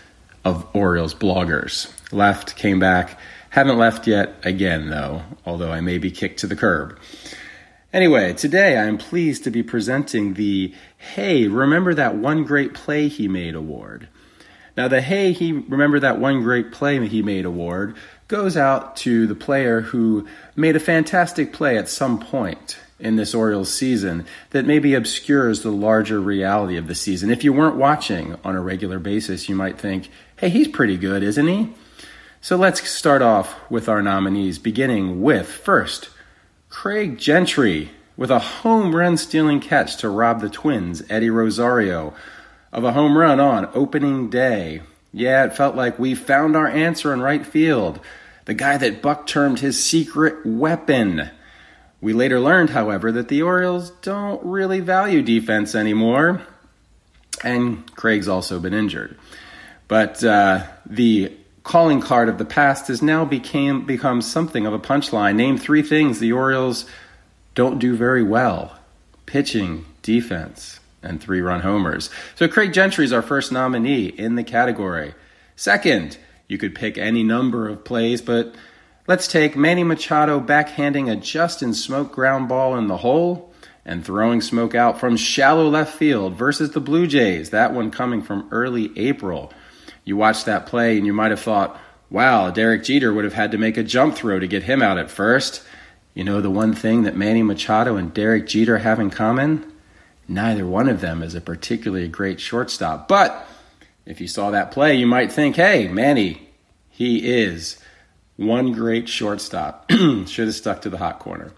[0.43, 1.91] of Orioles bloggers.
[2.11, 3.19] Left, came back,
[3.51, 6.97] haven't left yet again, though, although I may be kicked to the curb.
[7.91, 13.07] Anyway, today I am pleased to be presenting the Hey, Remember That One Great Play
[13.07, 14.07] He Made award.
[14.77, 17.95] Now, the Hey, he Remember That One Great Play He Made award
[18.27, 23.33] goes out to the player who made a fantastic play at some point in this
[23.33, 27.31] Orioles season that maybe obscures the larger reality of the season.
[27.31, 31.23] If you weren't watching on a regular basis, you might think, hey, he's pretty good,
[31.23, 31.73] isn't he?
[32.39, 36.11] So let's start off with our nominees, beginning with first,
[36.69, 42.13] Craig Gentry with a home run stealing catch to rob the Twins, Eddie Rosario,
[42.71, 44.83] of a home run on opening day.
[45.11, 47.99] Yeah, it felt like we found our answer in right field.
[48.45, 51.31] The guy that Buck termed his secret weapon.
[52.01, 56.41] We later learned, however, that the Orioles don't really value defense anymore,
[57.43, 59.17] and Craig's also been injured.
[59.87, 61.35] But uh, the
[61.69, 65.35] calling card of the past has now became become something of a punchline.
[65.35, 66.87] Name three things the Orioles
[67.53, 68.75] don't do very well:
[69.27, 72.09] pitching, defense, and three-run homers.
[72.33, 75.13] So Craig Gentry is our first nominee in the category.
[75.55, 78.55] Second, you could pick any number of plays, but
[79.07, 83.53] let's take Manny Machado backhanding a Justin Smoak ground ball in the hole
[83.85, 87.51] and throwing Smoak out from shallow left field versus the Blue Jays.
[87.51, 89.53] That one coming from early April
[90.09, 93.51] you watched that play and you might have thought, wow, Derek Jeter would have had
[93.51, 95.61] to make a jump throw to get him out at first.
[96.15, 99.71] You know the one thing that Manny Machado and Derek Jeter have in common?
[100.27, 103.07] Neither one of them is a particularly great shortstop.
[103.07, 103.47] But
[104.07, 106.49] if you saw that play, you might think, hey, Manny,
[106.89, 107.77] he is
[108.35, 109.91] one great shortstop.
[109.91, 111.51] Should have stuck to the hot corner.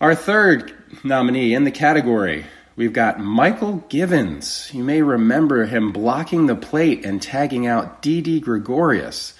[0.00, 4.70] Our third nominee in the category We've got Mychal Givens.
[4.72, 9.34] You may remember him blocking the plate and tagging out Didi Gregorius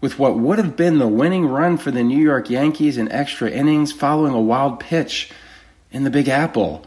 [0.00, 3.48] with what would have been the winning run for the New York Yankees in extra
[3.48, 5.30] innings following a wild pitch
[5.92, 6.84] in the Big Apple.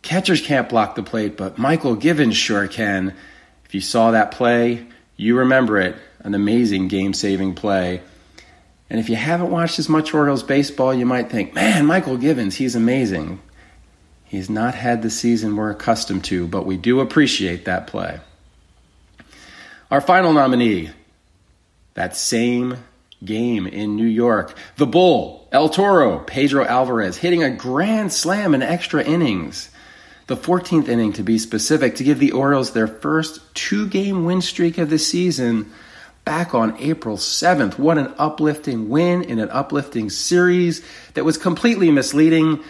[0.00, 3.14] Catchers can't block the plate, but Mychal Givens sure can.
[3.66, 5.96] If you saw that play, you remember it.
[6.20, 8.00] an amazing game saving play.
[8.90, 12.56] And if you haven't watched as much Orioles baseball, you might think, man, Mychal Givens,
[12.56, 13.38] he's amazing.
[14.28, 18.20] He's not had the season we're accustomed to, but we do appreciate that play.
[19.90, 20.90] Our final nominee,
[21.94, 22.76] that same
[23.24, 28.62] game in New York, the Bull, El Toro, Pedro Alvarez, hitting a grand slam in
[28.62, 29.70] extra innings.
[30.26, 34.42] The 14th inning, to be specific, to give the Orioles their first two game win
[34.42, 35.72] streak of the season
[36.26, 37.78] back on April 7th.
[37.78, 42.62] What an uplifting win in an uplifting series that was completely misleading,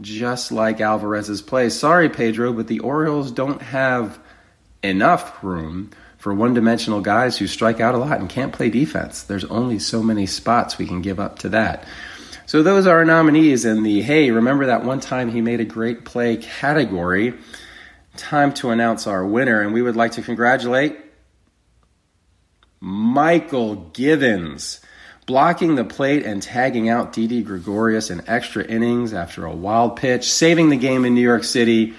[0.00, 1.70] just like Alvarez's play.
[1.70, 4.18] Sorry, Pedro, but the Orioles don't have
[4.82, 9.22] enough room for one dimensional guys who strike out a lot and can't play defense.
[9.22, 11.84] There's only so many spots we can give up to that.
[12.46, 15.64] So those are our nominees in the hey, remember that one time he made a
[15.64, 17.34] great play category.
[18.16, 20.98] Time to announce our winner, and we would like to congratulate
[22.82, 24.80] Mychal Givens,
[25.26, 30.30] blocking the plate and tagging out Didi Gregorius in extra innings after a wild pitch,
[30.30, 31.94] saving the game in New York City.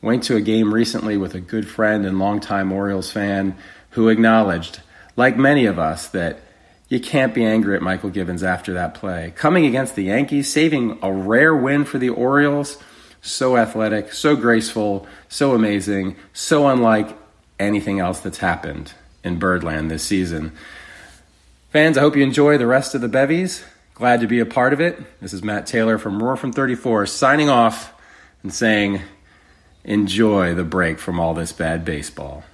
[0.00, 3.56] Went to a game recently with a good friend and longtime Orioles fan
[3.90, 4.80] who acknowledged,
[5.16, 6.40] like many of us, that
[6.88, 9.32] you can't be angry at Mychal Givens after that play.
[9.34, 12.76] Coming against the Yankees, saving a rare win for the Orioles,
[13.22, 17.16] so athletic, so graceful, so amazing, so unlike
[17.58, 18.92] anything else that's happened
[19.24, 20.52] in Birdland this season.
[21.72, 23.64] Fans, I hope you enjoy the rest of the bevies.
[23.94, 24.98] Glad to be a part of it.
[25.22, 27.94] This is Matt Taylor from Roar from 34 signing off
[28.42, 29.00] and saying,
[29.82, 32.44] enjoy the break from all this bad baseball.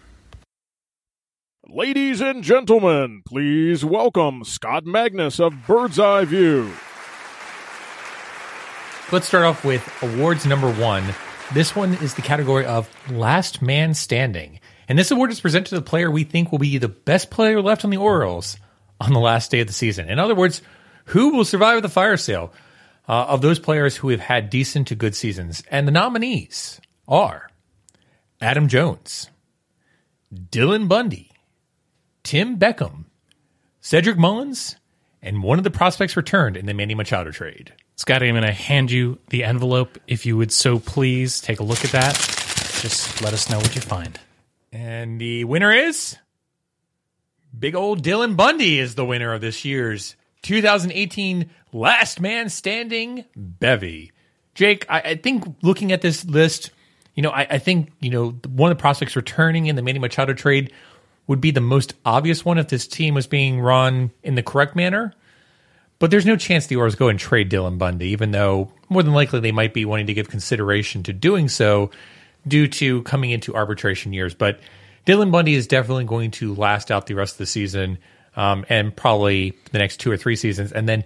[1.66, 6.72] Ladies and gentlemen, please welcome Scott Magnus of Bird's Eye View.
[9.10, 11.02] Let's start off with awards number one.
[11.52, 14.60] This one is the category of Last Man Standing.
[14.86, 17.60] And this award is presented to the player we think will be the best player
[17.60, 18.58] left on the Orioles
[19.00, 20.08] on the last day of the season.
[20.08, 20.62] In other words,
[21.06, 22.52] who will survive the fire sale
[23.08, 25.62] uh, of those players who have had decent to good seasons?
[25.70, 27.48] And the nominees are
[28.40, 29.30] Adam Jones,
[30.32, 31.30] Dylan Bundy,
[32.22, 33.04] Tim Beckham,
[33.80, 34.76] Cedric Mullins,
[35.22, 37.72] and one of the prospects returned in the Manny Machado trade.
[37.96, 39.98] Scotty, I'm going to hand you the envelope.
[40.06, 42.14] If you would so please take a look at that.
[42.80, 44.18] Just let us know what you find.
[44.70, 46.16] And the winner is
[47.56, 54.12] big old Dylan Bundy is the winner of this year's 2018 Last Man Standing Bevy.
[54.54, 56.70] Jake, I, I think looking at this list,
[57.14, 59.98] you know, I, I, think, you know, one of the prospects returning in the Manny
[59.98, 60.72] Machado trade
[61.26, 64.74] would be the most obvious one if this team was being run in the correct
[64.74, 65.12] manner.
[65.98, 69.14] But there's no chance the Orioles go and trade Dylan Bundy, even though more than
[69.14, 71.90] likely they might be wanting to give consideration to doing so
[72.46, 74.34] due to coming into arbitration years.
[74.34, 74.60] But
[75.08, 77.96] Dylan Bundy is definitely going to last out the rest of the season
[78.36, 80.70] um, and probably the next two or three seasons.
[80.70, 81.02] And then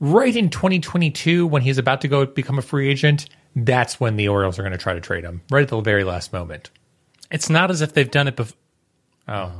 [0.00, 4.26] right in 2022, when he's about to go become a free agent, that's when the
[4.26, 6.70] Orioles are going to try to trade him, right at the very last moment.
[7.30, 8.58] It's not as if they've done it before.
[9.28, 9.52] Oh.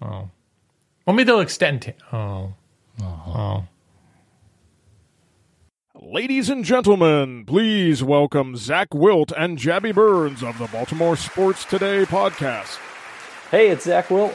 [0.00, 0.30] Oh.
[1.04, 1.96] Well, maybe they'll extend it.
[2.12, 2.54] Oh.
[3.02, 3.64] Oh.
[6.00, 12.04] Ladies and gentlemen, please welcome Zach Wilt and Jabby Burns of the Baltimore Sports Today
[12.04, 12.78] podcast.
[13.54, 14.34] Hey, it's Zach Wilt.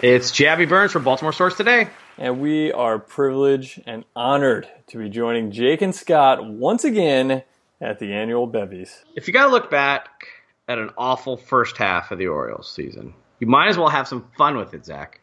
[0.00, 1.88] It's Jabby Burns from Baltimore Sports Today.
[2.16, 7.42] And we are privileged and honored to be joining Jake and Scott once again
[7.78, 9.04] at the annual Bevies.
[9.14, 10.28] If you got to look back
[10.66, 14.30] at an awful first half of the Orioles season, you might as well have some
[14.38, 15.20] fun with it, Zach.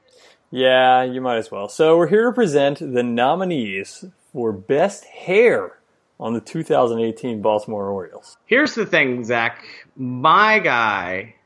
[0.51, 1.67] Yeah, you might as well.
[1.67, 5.79] So we're here to present the nominees for Best Hair
[6.19, 8.37] on the 2018 Baltimore Orioles.
[8.45, 9.65] Here's the thing, Zach.
[9.95, 11.37] My guy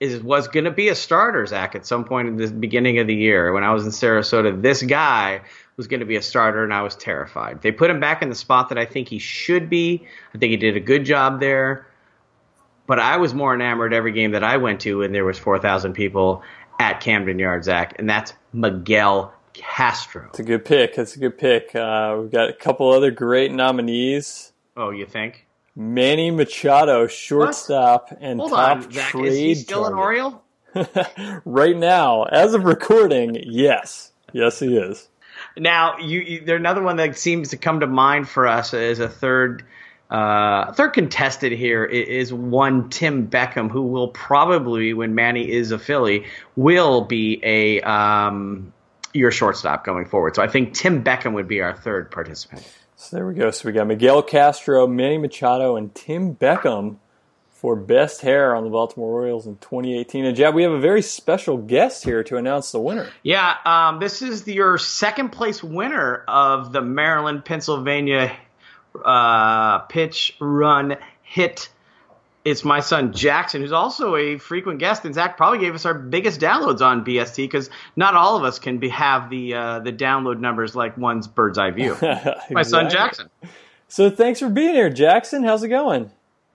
[0.00, 3.06] is was going to be a starter, Zach, at some point in the beginning of
[3.06, 4.60] the year when I was in Sarasota.
[4.60, 5.42] This guy
[5.76, 7.60] was going to be a starter, and I was terrified.
[7.62, 10.06] They put him back in the spot that I think he should be.
[10.34, 11.86] I think he did a good job there.
[12.86, 15.92] But I was more enamored every game that I went to, and there was 4,000
[15.92, 16.42] people
[16.80, 20.26] at Camden Yards, Zach, and that's Miguel Castro.
[20.30, 20.96] It's a good pick.
[20.96, 21.74] It's a good pick.
[21.74, 24.52] Uh, we've got a couple other great nominees.
[24.76, 25.46] Oh, you think?
[25.80, 28.20] Manny Machado, shortstop what?
[28.20, 29.24] and Hold top on, Zach, trade.
[29.24, 29.92] Is he still target.
[29.94, 29.98] an
[30.74, 31.40] Oriole?
[31.46, 35.08] right now, as of recording, yes, yes, he is.
[35.56, 39.00] Now, you, you there's another one that seems to come to mind for us as
[39.00, 39.64] a third.
[40.10, 45.78] Uh, third contested here is one Tim Beckham, who will probably, when Manny is a
[45.78, 46.26] Philly,
[46.56, 48.74] will be a um,
[49.14, 50.36] your shortstop going forward.
[50.36, 52.70] So I think Tim Beckham would be our third participant.
[53.00, 53.50] So there we go.
[53.50, 56.96] So we got Miguel Castro, Manny Machado, and Tim Beckham
[57.48, 60.26] for best hair on the Baltimore Orioles in 2018.
[60.26, 63.08] And Jab, we have a very special guest here to announce the winner.
[63.22, 68.36] Yeah, um, this is your second place winner of the Maryland Pennsylvania
[69.02, 71.70] uh, pitch run hit.
[72.44, 75.92] It's my son Jackson, who's also a frequent guest, and Zach probably gave us our
[75.92, 79.92] biggest downloads on BST because not all of us can be, have the uh, the
[79.92, 81.96] download numbers like one's bird's eye view.
[82.50, 83.28] My son Jackson.
[83.88, 85.42] So thanks for being here, Jackson.
[85.42, 86.10] How's it going?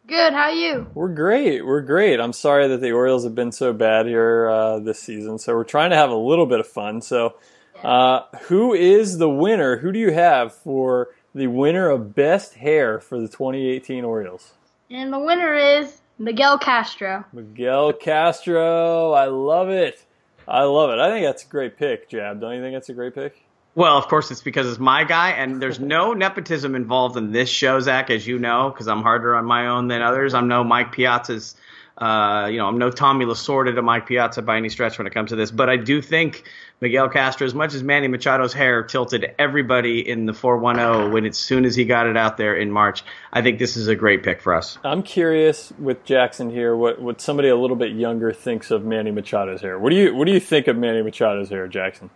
[0.07, 0.33] Good.
[0.33, 0.88] How are you?
[0.93, 1.65] We're great.
[1.65, 2.19] We're great.
[2.19, 5.39] I'm sorry that the Orioles have been so bad here uh, this season.
[5.39, 7.01] So we're trying to have a little bit of fun.
[7.01, 7.36] So,
[7.83, 9.77] uh, who is the winner?
[9.77, 14.53] Who do you have for the winner of best hair for the 2018 Orioles?
[14.89, 17.25] And the winner is Miguel Castro.
[17.33, 19.13] Miguel Castro.
[19.13, 20.03] I love it.
[20.47, 20.99] I love it.
[20.99, 22.39] I think that's a great pick, Jab.
[22.39, 23.41] Don't you think that's a great pick?
[23.73, 27.49] Well, of course, it's because it's my guy, and there's no nepotism involved in this
[27.49, 30.33] show, Zach, as you know, because I'm harder on my own than others.
[30.33, 31.55] I'm no Mike Piazza's,
[31.98, 35.14] uh, you know, I'm no Tommy Lasorda to Mike Piazza by any stretch when it
[35.14, 35.50] comes to this.
[35.50, 36.43] But I do think
[36.82, 41.38] Miguel Castro, as much as Manny Machado's hair tilted everybody in the 410 when as
[41.38, 44.24] soon as he got it out there in March, I think this is a great
[44.24, 44.78] pick for us.
[44.84, 49.12] I'm curious with Jackson here what, what somebody a little bit younger thinks of Manny
[49.12, 49.80] Machado's hair.
[49.80, 52.10] What do you what do you think of Manny Machado's hair, Jackson?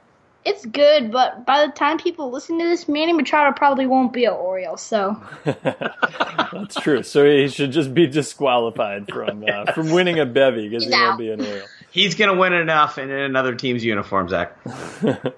[0.46, 4.26] It's good, but by the time people listen to this, Manny Machado probably won't be
[4.26, 4.78] an Oriole.
[4.78, 7.04] So That's true.
[7.04, 11.20] So he should just be disqualified from uh, from winning a bevy because he won't
[11.20, 11.68] be an Oriole.
[11.92, 14.58] He's going to win enough in another team's uniform, Zach.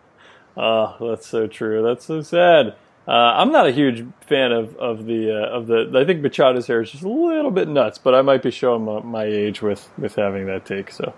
[0.58, 1.82] Oh, that's so true.
[1.82, 2.76] That's so sad.
[3.08, 5.92] Uh, I'm not a huge fan of of the uh, of the.
[5.96, 8.86] I think Machado's hair is just a little bit nuts, but I might be showing
[8.86, 10.92] my, my age with with having that take.
[10.92, 11.14] So,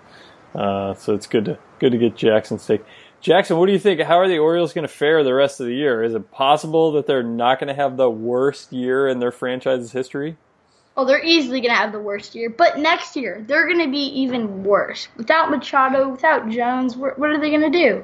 [0.55, 2.83] uh, so it's good to good to get Jackson's take.
[3.23, 4.01] Jackson, what do you think?
[4.01, 6.03] How are the Orioles going to fare the rest of the year?
[6.03, 9.93] Is it possible that they're not going to have the worst year in their franchise's
[9.93, 10.35] history?
[10.97, 12.49] Oh, they're easily going to have the worst year.
[12.49, 15.07] But next year, they're going to be even worse.
[15.15, 18.03] Without Machado, without Jones, what, are they going to do?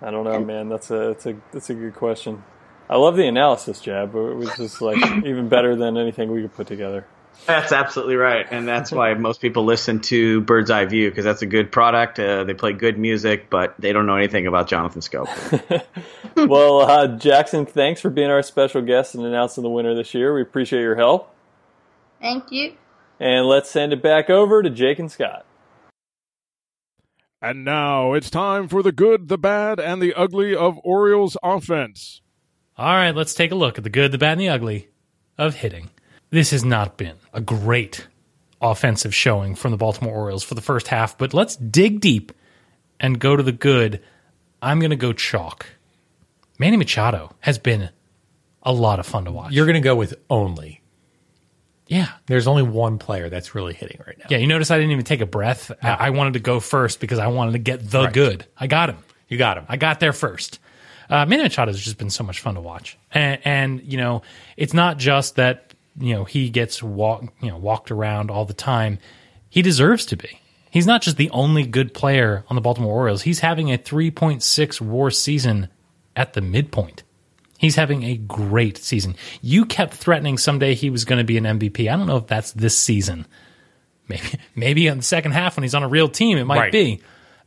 [0.00, 0.68] I don't know, man.
[0.68, 2.42] That's a that's a that's a good question.
[2.88, 4.14] I love the analysis, Jab.
[4.14, 7.04] It was just like even better than anything we could put together.
[7.46, 11.42] That's absolutely right, and that's why most people listen to Bird's Eye View because that's
[11.42, 12.20] a good product.
[12.20, 15.26] Uh, they play good music, but they don't know anything about Jonathan Schoop.
[16.48, 20.34] well, uh, Jackson, thanks for being our special guest and announcing the winner this year.
[20.34, 21.34] We appreciate your help.
[22.20, 22.74] Thank you.
[23.18, 25.44] And let's send it back over to Jake and Scott.
[27.42, 32.20] And now it's time for the good, the bad, and the ugly of Orioles offense.
[32.76, 34.88] All right, let's take a look at the good, the bad, and the ugly
[35.38, 35.90] of hitting.
[36.30, 38.06] This has not been a great
[38.60, 42.32] offensive showing from the Baltimore Orioles for the first half, but let's dig deep
[43.00, 44.00] and go to the good.
[44.62, 45.66] I'm going to go chalk.
[46.58, 47.88] Manny Machado has been
[48.62, 49.52] a lot of fun to watch.
[49.52, 50.82] You're going to go with only.
[51.86, 52.08] Yeah.
[52.26, 54.26] There's only one player that's really hitting right now.
[54.28, 55.72] Yeah, you notice I didn't even take a breath.
[55.82, 58.12] I, I wanted to go first because I wanted to get the Right.
[58.12, 58.46] good.
[58.56, 58.98] I got him.
[59.28, 59.64] You got him.
[59.68, 60.60] I got there first.
[61.08, 64.22] Uh, Manny Machado has just been so much fun to watch, and, and you know,
[64.56, 68.54] it's not just that you know he gets walk, you know, walked around all the
[68.54, 68.98] time.
[69.48, 70.40] He deserves to be.
[70.70, 73.22] He's not just the only good player on the Baltimore Orioles.
[73.22, 75.68] He's having a 3.6 WAR season
[76.14, 77.02] at the midpoint.
[77.58, 79.16] He's having a great season.
[79.42, 81.92] You kept threatening someday he was going to be an MVP.
[81.92, 83.26] I don't know if that's this season.
[84.08, 84.22] Maybe
[84.54, 86.72] maybe in the second half when he's on a real team it might Right.
[86.72, 87.00] be.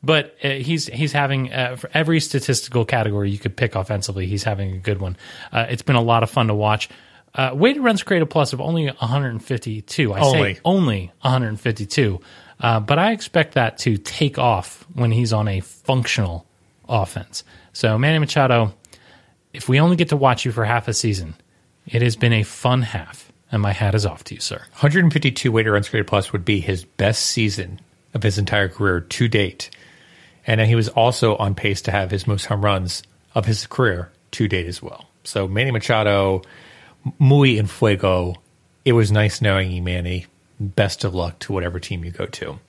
[0.06, 4.26] But uh, he's he's having uh, for every statistical category you could pick offensively.
[4.28, 5.16] He's having a good one.
[5.50, 6.90] Uh, it's been a lot of fun to watch.
[7.36, 10.14] Uh, weighted runs created plus of only 152.
[10.14, 10.54] I Only.
[10.56, 12.20] say only 152.
[12.60, 16.46] Uh, but I expect that to take off when he's on a functional
[16.88, 17.44] offense.
[17.74, 18.74] So Manny Machado,
[19.52, 21.34] if we only get to watch you for half a season,
[21.88, 24.58] it has been a fun half, and my hat is off to you, sir.
[24.74, 27.82] 152 weighted runs created plus would be his best season
[28.14, 29.70] of his entire career to date.
[30.46, 33.02] And then he was also on pace to have his most home runs
[33.34, 35.10] of his career to date as well.
[35.24, 36.44] So Manny Machado,
[37.20, 38.36] muy en fuego.
[38.86, 40.28] It was nice knowing you, Manny.
[40.60, 42.60] Best of luck to whatever team you go to.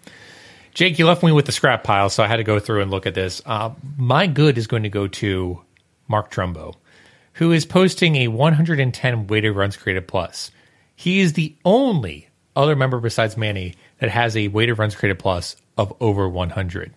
[0.72, 2.90] Jake, you left me with the scrap pile, so I had to go through and
[2.90, 3.40] look at this.
[3.46, 5.60] Uh, my good is going to go to
[6.08, 6.74] Mark Trumbo,
[7.34, 10.50] who is posting a 110 weighted runs created plus.
[10.96, 15.56] He is the only other member besides Manny that has a weighted runs created plus
[15.76, 16.92] of over 100.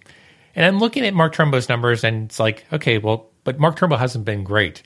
[0.56, 3.98] And I'm looking at Mark Trumbo's numbers, and it's like, okay, well, but Mark Trumbo
[3.98, 4.82] hasn't been great.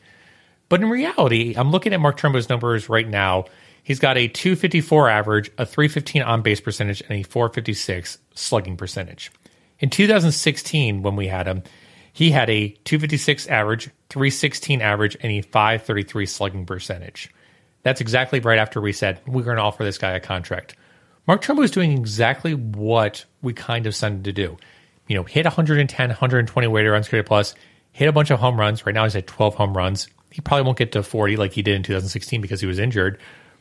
[0.72, 3.44] But in reality, I'm looking at Mark Trumbo's numbers right now.
[3.84, 9.34] He's got a 254 average, a 315 on base percentage, and a 456 slugging percentage.
[9.80, 11.64] In 2016, when we had him,
[12.14, 17.30] he had a 256 average, 316 average, and a 533 slugging percentage.
[17.84, 20.78] That's exactly right after we said we're going to offer this guy a contract.
[21.28, 24.56] Mark Trumbo is doing exactly what we kind of sent him to do.
[25.10, 27.56] You know, hit 110, 120 weighted runs created plus,
[27.92, 28.86] hit a bunch of home runs.
[28.86, 30.08] Right now he's at 12 home runs.
[30.32, 33.20] He probably won't get to 40 like he did in 2016 because he was injured,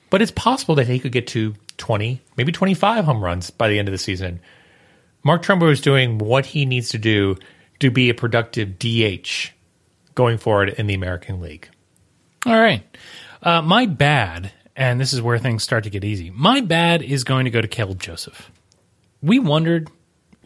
[0.09, 3.79] but it's possible that he could get to 20, maybe 25 home runs by the
[3.79, 4.41] end of the season.
[5.23, 7.37] Mark Trumbo is doing what he needs to do
[7.81, 9.51] to be a productive DH
[10.14, 11.68] going forward in the American League.
[12.47, 12.83] All right.
[13.43, 16.31] Uh, my bad, and this is where things start to get easy.
[16.31, 18.51] My bad is going to go to Caleb Joseph.
[19.23, 19.91] We wondered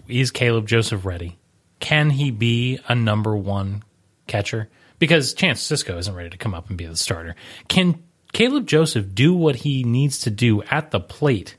[0.08, 1.38] is Caleb Joseph ready?
[1.80, 3.82] Can he be a number one
[4.26, 4.68] catcher?
[5.04, 7.36] Because Chance Sisco isn't ready to come up and be the starter.
[7.68, 8.02] Can
[8.32, 11.56] Caleb Joseph do what he needs to do at the plate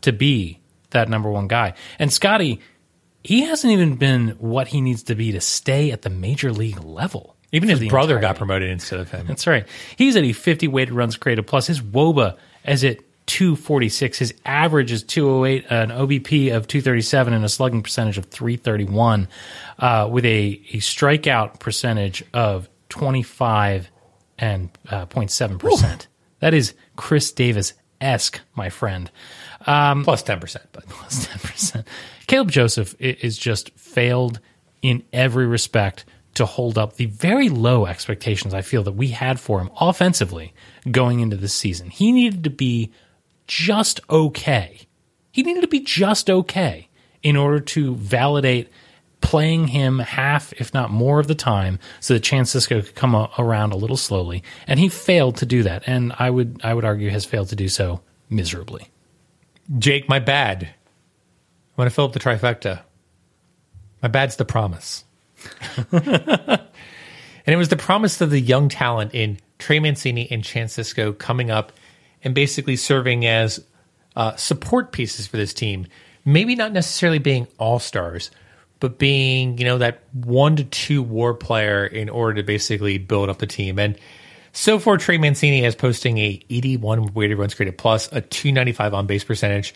[0.00, 0.58] to be
[0.90, 1.74] that number one guy?
[2.00, 2.60] And Scotty,
[3.22, 6.82] he hasn't even been what he needs to be to stay at the major league
[6.82, 7.36] level.
[7.52, 9.28] Even his brother entire got promoted instead of him.
[9.28, 9.64] that's right.
[9.94, 11.68] He's at a 50 weighted runs created plus.
[11.68, 14.18] His WOBA is at 246.
[14.18, 19.28] His average is 208, an OBP of 237, and a slugging percentage of 331,
[19.78, 23.90] uh, with a, a strikeout percentage of 25
[24.38, 26.08] and uh, 0.7 percent.
[26.40, 29.10] That is Chris Davis esque, my friend.
[29.66, 31.84] Um, Plus 10%, but plus 10%.
[32.26, 34.40] Caleb Joseph is just failed
[34.82, 39.40] in every respect to hold up the very low expectations I feel that we had
[39.40, 40.54] for him offensively
[40.88, 41.90] going into this season.
[41.90, 42.92] He needed to be
[43.48, 44.86] just okay.
[45.32, 46.88] He needed to be just okay
[47.22, 48.68] in order to validate
[49.20, 53.14] playing him half, if not more, of the time, so that Chance Sisco could come
[53.14, 54.42] a- around a little slowly.
[54.66, 57.56] And he failed to do that, and I would I would argue has failed to
[57.56, 58.00] do so
[58.30, 58.88] miserably.
[59.78, 60.64] Jake, my bad.
[60.64, 62.80] I want to fill up the trifecta.
[64.02, 65.04] My bad's the promise.
[65.92, 66.60] and
[67.46, 71.50] it was the promise of the young talent in Trey Mancini and Chance Cisco coming
[71.50, 71.72] up
[72.24, 73.64] and basically serving as
[74.16, 75.86] uh, support pieces for this team.
[76.24, 78.30] Maybe not necessarily being all stars,
[78.80, 83.28] but being, you know, that one to two war player in order to basically build
[83.28, 83.78] up the team.
[83.78, 83.98] And
[84.52, 89.06] so far, Trey Mancini is posting a 81 weighted runs created plus, a 295 on
[89.06, 89.74] base percentage,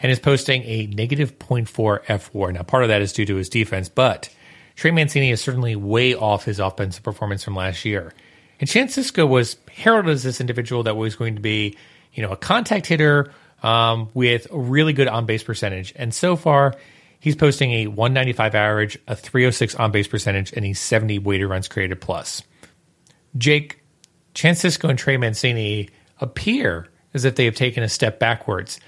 [0.00, 2.52] and is posting a negative 0.4 F war.
[2.52, 4.28] Now, part of that is due to his defense, but
[4.76, 8.12] Trey Mancini is certainly way off his offensive performance from last year.
[8.60, 11.76] And Chance Sisco was heralded as this individual that was going to be,
[12.14, 13.32] you know, a contact hitter
[13.62, 15.92] um, with a really good on base percentage.
[15.96, 16.74] And so far,
[17.22, 21.68] he's posting a 195 average, a 306 on base percentage, and a 70 weighted runs
[21.68, 22.42] created plus.
[23.38, 23.80] Jake,
[24.34, 25.88] Chance Sisco and Trey Mancini
[26.20, 28.80] appear as if they have taken a step backwards.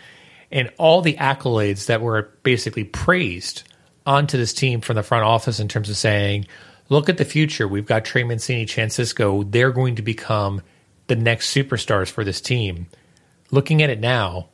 [0.50, 3.62] And all the accolades that were basically praised
[4.04, 6.46] onto this team from the front office in terms of saying,
[6.88, 7.68] look at the future.
[7.68, 9.48] We've got Trey Mancini, Chance Sisco.
[9.48, 10.60] They're going to become
[11.06, 12.88] the next superstars for this team.
[13.52, 14.48] Looking at it now,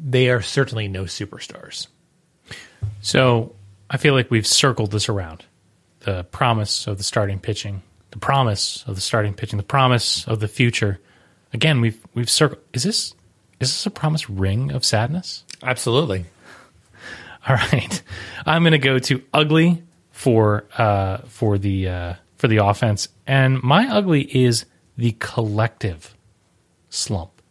[0.00, 1.86] they are certainly no superstars.
[3.00, 3.54] So
[3.90, 5.44] I feel like we've circled this around.
[6.00, 10.40] The promise of the starting pitching, the promise of the starting pitching, the promise of
[10.40, 11.00] the future.
[11.52, 12.60] Again, we've we've circled.
[12.72, 13.14] Is this
[13.60, 15.44] is this a promise ring of sadness?
[15.62, 16.26] Absolutely.
[17.48, 18.02] All right,
[18.46, 23.62] I'm going to go to ugly for uh, for the uh, for the offense, and
[23.62, 24.64] my ugly is
[24.96, 26.14] the collective
[26.88, 27.42] slump,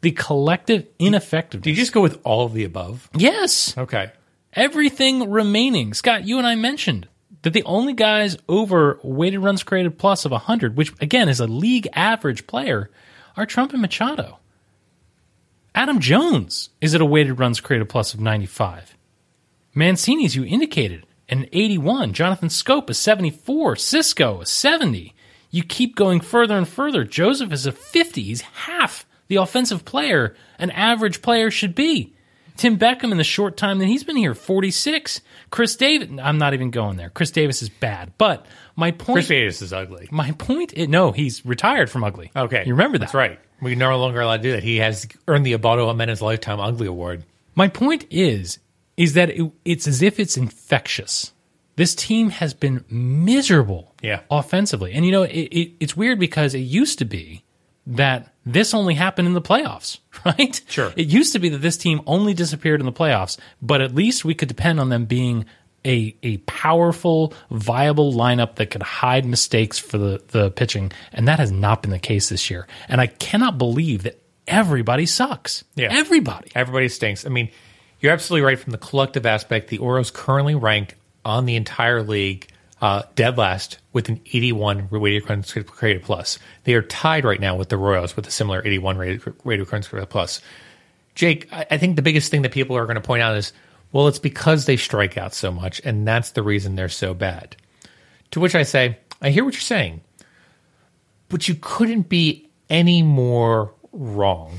[0.00, 1.64] the collective ineffectiveness.
[1.64, 3.08] Do you just go with all of the above?
[3.14, 3.76] Yes.
[3.76, 4.12] Okay.
[4.54, 5.94] Everything remaining.
[5.94, 7.08] Scott, you and I mentioned
[7.42, 11.46] that the only guys over weighted runs created plus of 100, which again is a
[11.46, 12.90] league average player,
[13.36, 14.38] are Trump and Machado.
[15.74, 18.96] Adam Jones is at a weighted runs created plus of 95.
[19.74, 22.12] Mancini, as you indicated, an 81.
[22.12, 23.74] Jonathan Schoop, a 74.
[23.74, 25.14] Sisco, a 70.
[25.50, 27.04] You keep going further and further.
[27.04, 28.22] Joseph is a 50.
[28.22, 32.13] He's half the offensive player an average player should be.
[32.56, 35.20] Tim Beckham, in the short time that he's been here, 46.
[35.50, 37.10] Chris Davis, I'm not even going there.
[37.10, 38.12] Chris Davis is bad.
[38.16, 38.46] But
[38.76, 39.16] my point.
[39.16, 40.08] Chris Davis is ugly.
[40.12, 42.30] My point is, no, he's retired from ugly.
[42.36, 42.62] Okay.
[42.66, 43.06] You remember that?
[43.06, 43.40] That's right.
[43.60, 44.62] We're no longer allowed to do that.
[44.62, 47.24] He has earned the Ubaldo Jimenez Lifetime Ugly Award.
[47.54, 48.58] My point is,
[48.96, 51.32] is that it, it's as if it's infectious.
[51.76, 54.20] This team has been miserable Yeah.
[54.30, 54.92] offensively.
[54.92, 57.42] And you know, it, it, it's weird because it used to be
[57.86, 60.60] that this only happened in the playoffs, right?
[60.68, 60.92] Sure.
[60.96, 64.24] It used to be that this team only disappeared in the playoffs, but at least
[64.24, 65.46] we could depend on them being
[65.86, 70.92] a a powerful, viable lineup that could hide mistakes for the, the pitching.
[71.12, 72.66] And that has not been the case this year.
[72.88, 75.64] And I cannot believe that everybody sucks.
[75.74, 75.88] Yeah.
[75.90, 76.50] Everybody.
[76.54, 77.26] Everybody stinks.
[77.26, 77.50] I mean,
[78.00, 79.68] you're absolutely right from the collective aspect.
[79.68, 82.48] The Orioles currently ranked on the entire league
[82.84, 86.38] uh, dead last with an 81 weighted runs created plus.
[86.64, 90.42] They are tied right now with the Royals with a similar 81 rated, rated plus.
[91.14, 93.54] Jake, I, I think the biggest thing that people are going to point out is,
[93.90, 97.56] well, it's because they strike out so much, and that's the reason they're so bad.
[98.32, 100.02] To which I say, I hear what you're saying,
[101.30, 104.58] but you couldn't be any more wrong.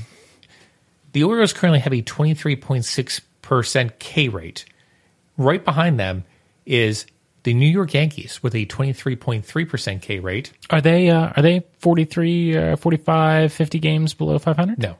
[1.11, 4.65] The Orioles currently have a 23.6% K rate.
[5.37, 6.23] Right behind them
[6.65, 7.05] is
[7.45, 10.51] the New York Yankees with a 23.3% K rate.
[10.71, 14.79] Are they uh, are they 43, uh, 45, 50 games below 500?
[14.79, 14.97] No.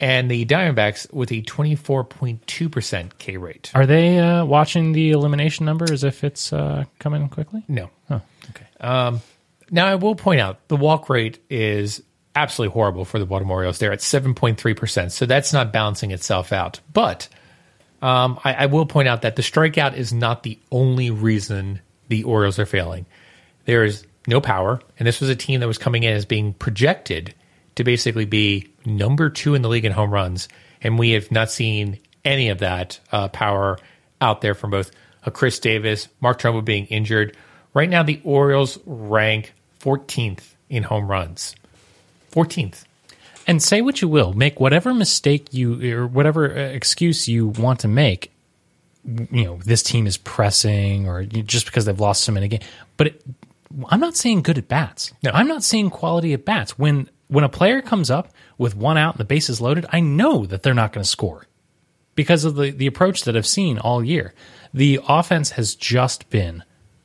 [0.00, 3.70] And the Diamondbacks with a 24.2% K rate.
[3.74, 7.62] Are they uh, watching the elimination number as if it's uh, coming quickly?
[7.68, 7.90] No.
[8.10, 8.20] Oh,
[8.50, 8.66] okay.
[8.80, 9.20] Um,
[9.70, 12.02] now, I will point out the walk rate is
[12.34, 13.78] absolutely horrible for the Baltimore Orioles.
[13.78, 16.80] They're at 7.3%, so that's not balancing itself out.
[16.92, 17.28] But
[18.02, 22.24] um, I, I will point out that the strikeout is not the only reason the
[22.24, 23.06] Orioles are failing.
[23.64, 26.52] There is no power, and this was a team that was coming in as being
[26.52, 27.34] projected
[27.76, 30.48] to basically be number two in the league in home runs,
[30.82, 33.78] and we have not seen any of that uh, power
[34.20, 34.90] out there from both
[35.24, 37.36] uh, Chris Davis, Mark Trumbo being injured.
[37.72, 41.54] Right now, the Orioles rank 14th in home runs.
[42.32, 42.84] 14th.
[43.46, 47.80] And say what you will, make whatever mistake you or whatever uh, excuse you want
[47.80, 48.32] to make.
[49.04, 52.64] You know, this team is pressing, or just because they've lost so many games.
[52.96, 53.22] But it,
[53.88, 55.12] I'm not saying good at bats.
[55.22, 56.78] No, I'm not saying quality at bats.
[56.78, 60.46] When when a player comes up with one out and the bases loaded, I know
[60.46, 61.46] that they're not going to score
[62.14, 64.34] because of the the approach that I've seen all year.
[64.74, 66.62] The offense has just been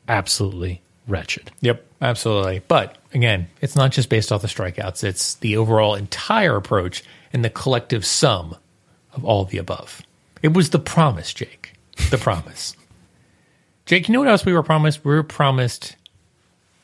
[0.07, 1.51] absolutely wretched.
[1.61, 2.61] Yep, absolutely.
[2.67, 7.03] But again, it's not just based off the strikeouts, it's the overall entire approach
[7.33, 8.55] and the collective sum
[9.13, 10.01] of all of the above.
[10.41, 11.73] It was the promise, Jake.
[12.09, 12.75] The promise.
[13.85, 15.03] Jake, you know what else we were promised?
[15.03, 15.95] We were promised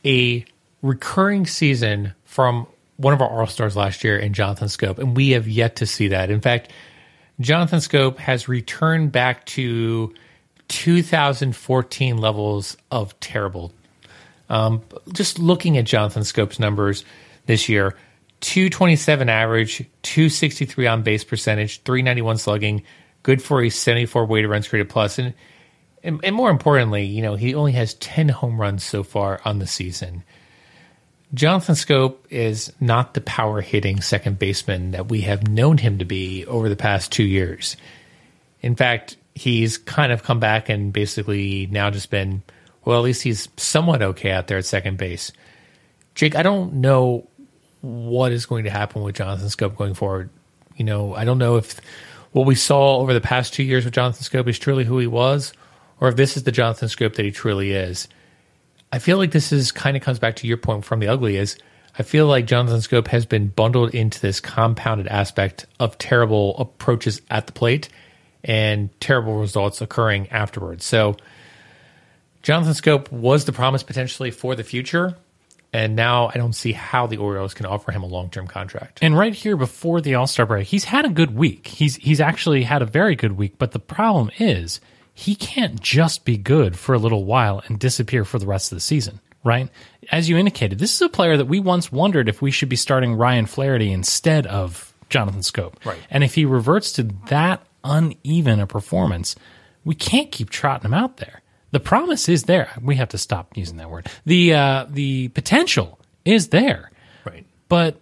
[0.05, 0.45] a
[0.81, 2.67] recurring season from
[2.97, 5.85] one of our All Stars last year in Jonathan Schoop, and we have yet to
[5.85, 6.29] see that.
[6.29, 6.71] In fact,
[7.39, 10.13] Jonathan Schoop has returned back to
[10.69, 13.73] 2014 levels of terrible.
[14.49, 14.81] Um,
[15.11, 17.05] just looking at Jonathan Schoop's numbers
[17.45, 17.95] this year
[18.41, 22.83] 227 average, 263 on base percentage, 391 slugging,
[23.23, 25.33] good for a 74 weighted runs created plus, and,
[26.03, 29.59] and and more importantly, you know he only has 10 home runs so far on
[29.59, 30.23] the season.
[31.33, 36.05] Jonathan Schoop is not the power hitting second baseman that we have known him to
[36.05, 37.75] be over the past two years.
[38.61, 42.43] In fact, he's kind of come back and basically now just been,
[42.85, 45.31] well, at least he's somewhat okay out there at second base.
[46.15, 47.27] Jake, I don't know
[47.81, 50.29] what is going to happen with Jonathan Schoop going forward.
[50.75, 51.79] You know, I don't know if
[52.31, 55.07] what we saw over the past two years with Jonathan Schoop is truly who he
[55.07, 55.53] was,
[55.99, 58.07] or if this is the Jonathan Schoop that he truly is.
[58.91, 61.35] I feel like this is kind of comes back to your point from the ugly
[61.37, 61.57] is
[61.97, 67.21] I feel like Jonathan Schoop has been bundled into this compounded aspect of terrible approaches
[67.29, 67.89] at the plate
[68.43, 70.85] and terrible results occurring afterwards.
[70.85, 71.17] So
[72.43, 75.15] Jonathan Schoop was the promise potentially for the future,
[75.71, 78.99] and now I don't see how the Orioles can offer him a long term contract.
[79.01, 81.67] And right here before the All Star break, he's had a good week.
[81.67, 83.57] He's he's actually had a very good week.
[83.57, 84.81] But the problem is
[85.13, 88.75] he can't just be good for a little while and disappear for the rest of
[88.75, 89.69] the season, right?
[90.11, 92.75] As you indicated, this is a player that we once wondered if we should be
[92.75, 95.73] starting Ryan Flaherty instead of Jonathan Schoop.
[95.85, 95.99] Right.
[96.09, 99.35] And if he reverts to that uneven a performance,
[99.85, 101.42] we can't keep trotting him out there.
[101.73, 102.69] The promise is there.
[102.81, 104.05] We have to stop using that word.
[104.25, 106.91] The uh, the potential is there
[107.25, 107.45] Right.
[107.67, 107.99] but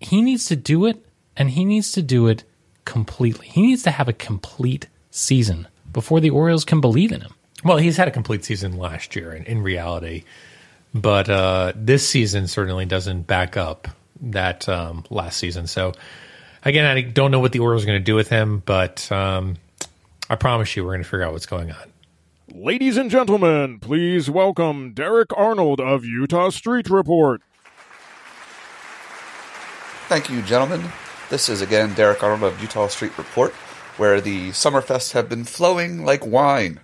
[0.00, 0.98] he needs to do it
[1.36, 2.42] and he needs to do it
[2.84, 3.46] completely.
[3.46, 7.32] He needs to have a complete season before the Orioles can believe in him.
[7.64, 10.24] Well, he's had a complete season last year in, in reality,
[10.92, 13.86] but uh, this season certainly doesn't back up
[14.20, 15.68] that um, last season.
[15.68, 15.92] So,
[16.64, 19.56] again, I don't know what the Orioles are going to do with him, but um,
[20.28, 21.91] I promise you we're going to figure out what's going on.
[22.54, 27.40] Ladies and gentlemen, please welcome Derek Arnold of Eutaw Street Report.
[30.06, 30.92] Thank you, gentlemen.
[31.30, 33.54] This is again Derek Arnold of Eutaw Street Report,
[33.96, 36.80] where the Summerfests have been flowing like wine.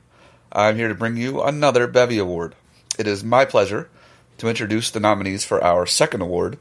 [0.51, 2.55] I'm here to bring you another Bevy Award.
[2.99, 3.91] It is my pleasure
[4.39, 6.59] to introduce the nominees for our second award,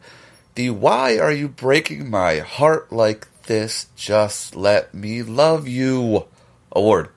[0.56, 3.88] the Why Are You Breaking My Heart Like This?
[3.96, 6.26] Just Let Me Love You
[6.74, 7.08] award.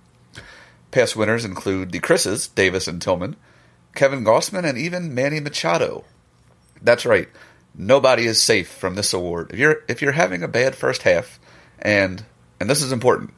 [0.90, 3.36] Past winners include the Chris's, Davis and Tillman,
[3.94, 6.04] Kevin Gausman, and even Manny Machado.
[6.82, 7.28] That's right.
[7.74, 9.50] Nobody is safe from this award.
[9.52, 11.38] If you're if you're having a bad first half,
[11.78, 12.24] and
[12.58, 13.32] and this is important,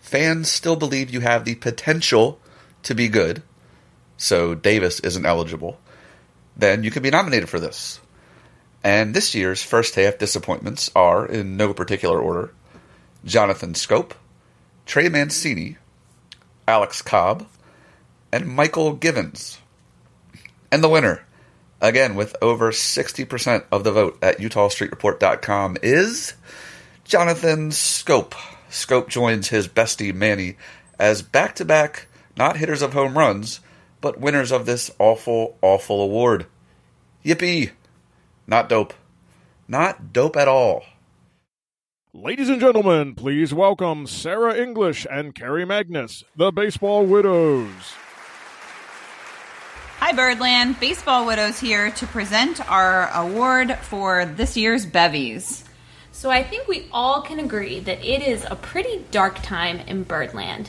[0.00, 2.38] fans still believe you have the potential
[2.82, 3.42] to be good,
[4.16, 5.80] so Davis isn't eligible,
[6.56, 8.00] then you can be nominated for this.
[8.84, 12.52] And this year's first half disappointments are, in no particular order,
[13.24, 14.12] Jonathan Schoop,
[14.86, 15.76] Trey Mancini,
[16.66, 17.46] Alex Cobb,
[18.32, 19.58] and Mychal Givens.
[20.70, 21.24] And the winner,
[21.80, 26.34] again with over 60% of the vote at EutawStreetReport.com, is
[27.04, 28.32] Jonathan Schoop.
[28.70, 30.56] Schoop joins his bestie Manny
[30.98, 32.06] as back to back,
[32.36, 33.60] not hitters of home runs,
[34.00, 36.46] but winners of this awful, awful award.
[37.24, 37.70] Yippee!
[38.46, 38.94] Not dope.
[39.68, 40.84] Not dope at all.
[42.14, 47.94] Ladies and gentlemen, please welcome Sarah English and Carrie Magnus, the Baseball Widows.
[49.98, 50.78] Hi, Birdland.
[50.78, 55.64] Baseball Widows here to present our award for this year's Bevies.
[56.10, 60.02] So I think we all can agree that it is a pretty dark time in
[60.02, 60.68] Birdland.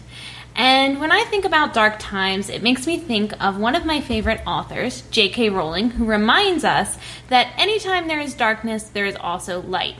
[0.55, 3.99] And when I think about dark times, it makes me think of one of my
[3.99, 5.49] favorite authors, J.K.
[5.49, 9.95] Rowling, who reminds us that anytime there is darkness, there is also light.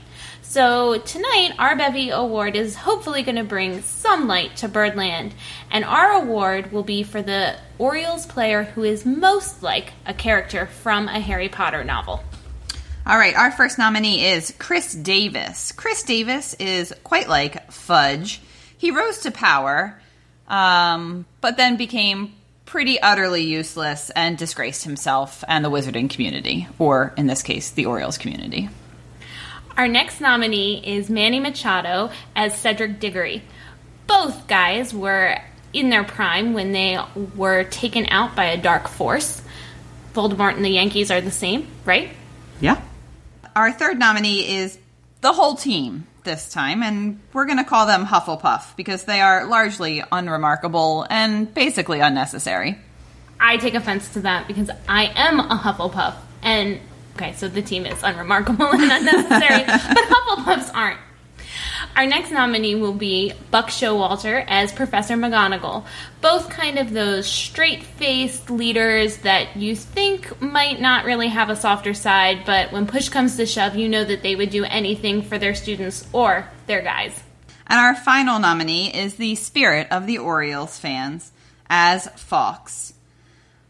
[0.54, 5.34] So tonight, our Bevy Award is hopefully going to bring some light to Birdland,
[5.68, 10.66] and our award will be for the Orioles player who is most like a character
[10.66, 12.22] from a Harry Potter novel.
[13.04, 15.72] All right, our first nominee is Chris Davis.
[15.72, 18.40] Chris Davis is quite like Fudge.
[18.78, 20.00] He rose to power,
[20.46, 22.32] um, but then became
[22.64, 27.86] pretty utterly useless and disgraced himself and the wizarding community, or in this case, the
[27.86, 28.68] Orioles community.
[29.76, 33.42] Our next nominee is Manny Machado as Cedric Diggory.
[34.06, 35.40] Both guys were
[35.72, 36.98] in their prime when they
[37.34, 39.42] were taken out by a dark force.
[40.14, 42.10] Voldemort and the Yankees are the same, right?
[42.60, 42.80] Yeah.
[43.56, 44.78] Our third nominee is
[45.22, 49.44] the whole team this time, and we're going to call them Hufflepuff because they are
[49.46, 52.78] largely unremarkable and basically unnecessary.
[53.40, 56.78] I take offense to that because I am a Hufflepuff, and
[57.14, 60.98] Okay, so the team is unremarkable and unnecessary, but Hufflepuffs aren't.
[61.96, 65.84] Our next nominee will be Buck Showalter as Professor McGonagall.
[66.20, 71.56] Both kind of those straight faced leaders that you think might not really have a
[71.56, 75.22] softer side, but when push comes to shove, you know that they would do anything
[75.22, 77.22] for their students or their guys.
[77.68, 81.30] And our final nominee is the spirit of the Orioles fans
[81.70, 82.93] as Fawkes.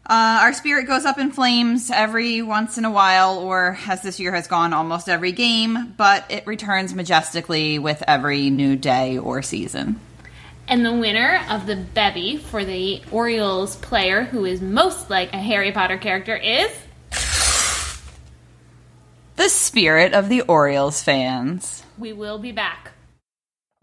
[0.07, 4.19] Uh, our spirit goes up in flames every once in a while, or as this
[4.19, 9.41] year has gone, almost every game, but it returns majestically with every new day or
[9.41, 9.99] season.
[10.67, 15.37] And the winner of the bevy for the Orioles player who is most like a
[15.37, 16.71] Harry Potter character is.
[19.37, 21.83] The spirit of the Orioles fans.
[21.97, 22.91] We will be back.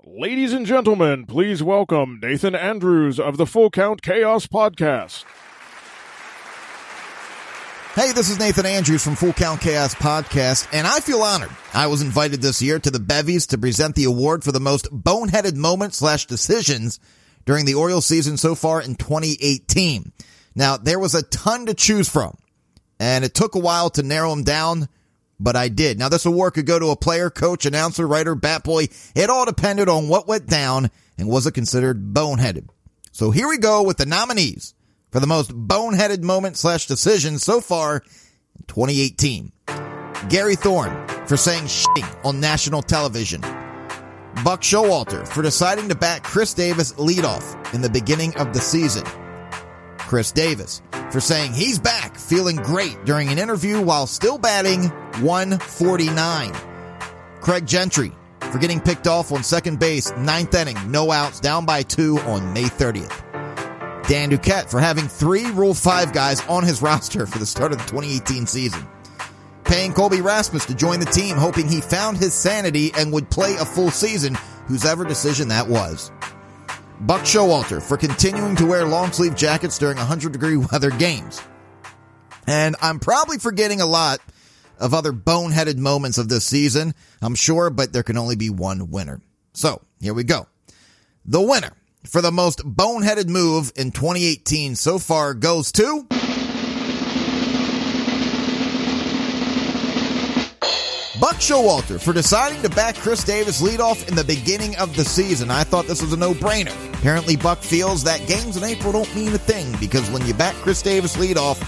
[0.04, 5.24] Ladies and gentlemen, please welcome Nathan Andrews of the Full Count Chaos Podcast.
[7.94, 11.50] Hey, this is Nathan Andrews from Full Count Chaos Podcast, and I feel honored.
[11.74, 14.90] I was invited this year to the Bevies to present the award for the most
[14.90, 17.00] boneheaded moments slash decisions
[17.44, 20.10] during the Orioles season so far in 2018.
[20.54, 22.38] Now, there was a ton to choose from,
[22.98, 24.88] and it took a while to narrow them down,
[25.38, 25.98] but I did.
[25.98, 28.88] Now, this award could go to a player, coach, announcer, writer, bat boy.
[29.14, 32.70] It all depended on what went down and was it considered boneheaded.
[33.10, 34.72] So here we go with the nominees
[35.12, 39.52] for the most boneheaded moment slash decision so far in 2018.
[40.28, 43.42] Gary Thorne for saying shit on national television.
[44.42, 49.04] Buck Showalter for deciding to back Chris Davis leadoff in the beginning of the season.
[49.98, 54.84] Chris Davis for saying he's back feeling great during an interview while still batting
[55.20, 56.54] 149.
[57.40, 61.82] Craig Gentry for getting picked off on second base, ninth inning, no outs, down by
[61.82, 63.31] two on May 30th.
[64.08, 67.78] Dan Duquette for having three Rule 5 guys on his roster for the start of
[67.78, 68.86] the 2018 season.
[69.64, 73.54] Paying Colby Rasmus to join the team, hoping he found his sanity and would play
[73.56, 74.34] a full season,
[74.66, 76.10] whosever decision that was.
[77.00, 81.40] Buck Showalter for continuing to wear long sleeve jackets during 100 degree weather games.
[82.46, 84.20] And I'm probably forgetting a lot
[84.78, 88.90] of other boneheaded moments of this season, I'm sure, but there can only be one
[88.90, 89.20] winner.
[89.52, 90.48] So here we go.
[91.24, 91.72] The winner
[92.04, 96.06] for the most boneheaded move in 2018 so far goes to.
[101.20, 105.52] Buck Showalter for deciding to back Chris Davis leadoff in the beginning of the season.
[105.52, 106.74] I thought this was a no-brainer.
[106.94, 110.56] Apparently, Buck feels that games in April don't mean a thing because when you back
[110.56, 111.60] Chris Davis leadoff,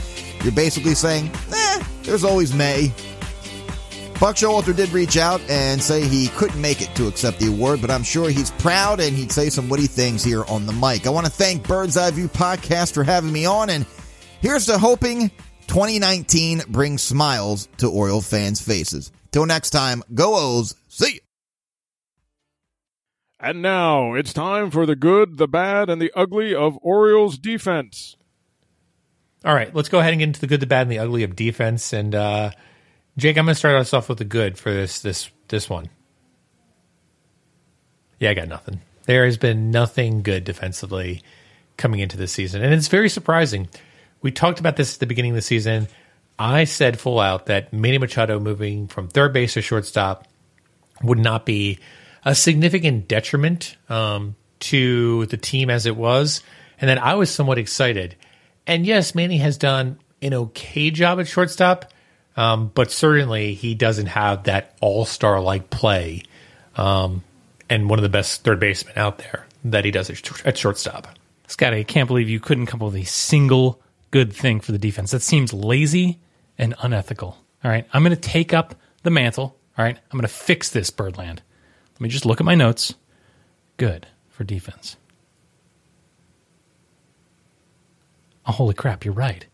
[0.43, 2.93] you're basically saying, eh, there's always May.
[4.20, 7.80] Buck Showalter did reach out and say he couldn't make it to accept the award,
[7.80, 11.06] but I'm sure he's proud and he'd say some witty things here on the mic.
[11.06, 13.84] I want to thank Bird's Eye View Podcast for having me on, and
[14.40, 15.30] here's to hoping
[15.66, 19.12] 2019 brings smiles to Oriole fans' faces.
[19.32, 20.74] Till next time, go O's.
[20.88, 21.20] See you.
[23.40, 28.16] And now it's time for the good, the bad, and the ugly of Orioles defense.
[29.44, 31.24] All right, let's go ahead and get into the good, the bad, and the ugly
[31.24, 31.92] of defense.
[31.92, 32.52] And uh,
[33.16, 35.88] Jake, I'm going to start us off with the good for this this this one.
[38.18, 38.80] Yeah, I got nothing.
[39.06, 41.22] There has been nothing good defensively
[41.76, 43.68] coming into this season, and it's very surprising.
[44.22, 45.88] We talked about this at the beginning of the season.
[46.38, 50.26] I said full out that Manny Machado moving from third base to shortstop
[51.02, 51.78] would not be
[52.24, 56.42] a significant detriment um, to the team as it was,
[56.80, 58.16] and that I was somewhat excited.
[58.66, 61.92] And yes, Manny has done an okay job at shortstop,
[62.37, 66.22] um, but certainly he doesn't have that all star like play
[66.76, 67.22] um,
[67.68, 71.09] and one of the best third basemen out there that he does at, at shortstop.
[71.47, 73.80] Scotty, I can't believe you couldn't come up with a single
[74.11, 75.11] good thing for the defense.
[75.11, 76.18] That seems lazy
[76.59, 77.39] and unethical.
[77.62, 79.57] All right, I'm going to take up the mantle.
[79.76, 81.43] All right, I'm going to fix this, Birdland.
[81.95, 82.95] Let me just look at my notes.
[83.76, 84.97] Good for defense.
[88.47, 89.47] Oh, holy crap, you're right.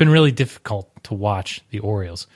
[0.00, 2.26] Been really difficult to watch the Orioles.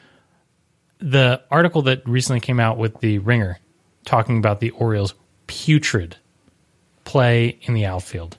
[0.99, 3.59] The article that recently came out with the Ringer
[4.05, 5.15] talking about the Orioles'
[5.47, 6.19] putrid
[7.05, 8.37] play in the outfield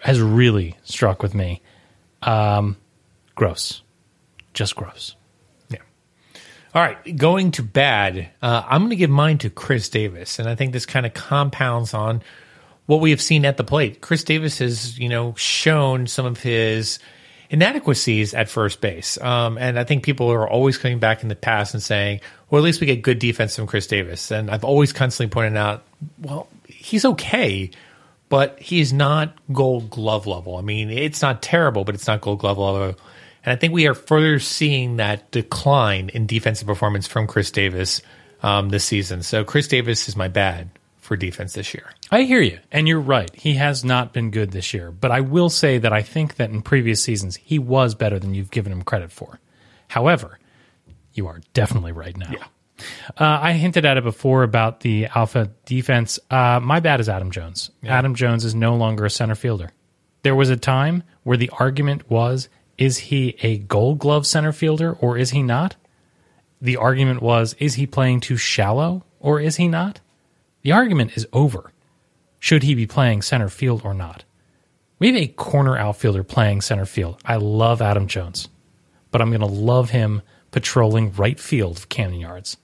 [0.00, 1.62] has really struck with me.
[2.20, 2.76] Um,
[3.34, 3.80] gross.
[4.52, 5.16] Just gross.
[5.70, 5.78] Yeah.
[6.74, 8.28] All right, going to bad.
[8.42, 11.14] Uh, I'm going to give mine to Chris Davis, and I think this kind of
[11.14, 12.20] compounds on
[12.84, 14.02] what we have seen at the plate.
[14.02, 16.98] Chris Davis has, you know, shown some of his
[17.50, 21.36] inadequacies at first base, um, and I think people are always coming back in the
[21.36, 22.20] past and saying,
[22.50, 25.56] "Well, at least we get good defense from Chris Davis." And I've always constantly pointed
[25.56, 25.82] out,
[26.18, 27.70] "Well, he's okay."
[28.30, 30.58] But he's not gold glove level.
[30.58, 32.94] I mean, it's not terrible, but it's not gold glove level.
[33.42, 38.02] And I think we are further seeing that decline in defensive performance from Chris Davis
[38.42, 39.22] um, this season.
[39.22, 40.68] So Chris Davis is my bad
[40.98, 41.86] for defense this year.
[42.10, 43.30] I hear you, and you're right.
[43.34, 46.50] He has not been good this year, but I will say that I think that
[46.50, 49.40] in previous seasons he was better than you've given him credit for.
[49.88, 50.38] However,
[51.12, 52.30] you are definitely right now.
[52.30, 52.44] Yeah.
[53.18, 56.18] Uh, I hinted at it before about the alpha defense.
[56.30, 57.70] Uh, my bad is Adam Jones.
[57.84, 59.72] Adam Jones is no longer a center fielder.
[60.22, 64.92] There was a time where the argument was is he a gold glove center fielder
[65.00, 65.74] or is he not?
[66.60, 70.00] The argument was is he playing too shallow or is he not?
[70.62, 71.72] The argument is over.
[72.38, 74.24] Should he be playing center field or not?
[74.98, 77.20] We have a corner outfielder playing center field.
[77.24, 78.48] I love Adam Jones,
[79.10, 82.56] but I'm going to love him patrolling right field of Camden Yards.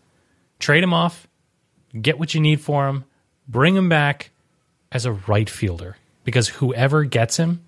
[0.59, 1.29] Trade him off,
[2.01, 3.05] get what you need for him,
[3.49, 4.31] bring him back
[4.91, 7.63] as a right fielder because whoever gets him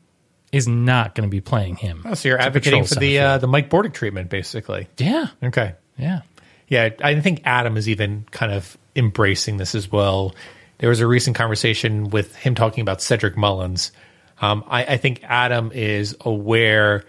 [0.53, 2.03] is not going to be playing him.
[2.05, 4.89] Oh, so you're advocating for the uh, the Mike Bordick treatment, basically.
[4.97, 5.29] Yeah.
[5.43, 5.75] Okay.
[5.99, 6.23] Yeah.
[6.69, 10.35] Yeah, I think Adam is even kind of embracing this as well.
[10.79, 13.93] There was a recent conversation with him talking about Cedric Mullins.
[14.41, 17.05] Um, I, I think Adam is aware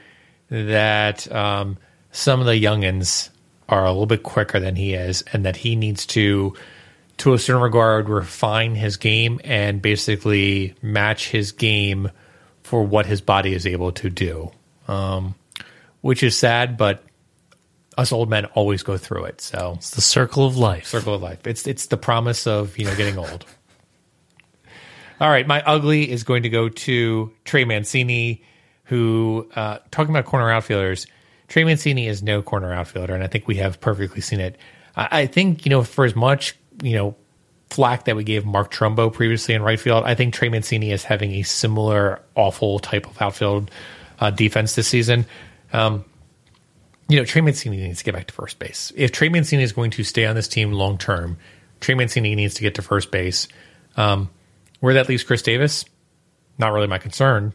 [0.50, 1.78] that um,
[2.12, 3.30] some of the youngins
[3.68, 6.56] are a little bit quicker than he is, and that he needs to,
[7.18, 12.10] to a certain regard, refine his game and basically match his game
[12.64, 14.52] for what his body is able to do.
[14.88, 15.36] Um,
[16.00, 17.04] which is sad, but
[17.98, 19.42] us old men always go through it.
[19.42, 20.86] So it's the circle of life.
[20.86, 21.46] Circle of life.
[21.46, 23.46] It's it's the promise of you know getting old.
[25.20, 28.44] All right, my ugly is going to go to Trey Mancini,
[28.84, 31.08] who uh, talking about corner outfielders.
[31.48, 34.58] Trey Mancini is no corner outfielder, and I think we have perfectly seen it.
[34.96, 37.16] I, I think you know for as much you know
[37.70, 41.04] flack that we gave Mark Trumbo previously in right field, I think Trey Mancini is
[41.04, 43.72] having a similar awful type of outfield
[44.20, 45.26] uh, defense this season.
[45.74, 46.06] Um,
[47.10, 48.92] you know, Trey Mancini needs to get back to first base.
[48.96, 51.38] If Trey Mancini is going to stay on this team long term,
[51.80, 53.48] Trey Mancini needs to get to first base.
[53.96, 54.30] Um,
[54.80, 55.86] where that leaves Chris Davis,
[56.58, 57.54] not really my concern.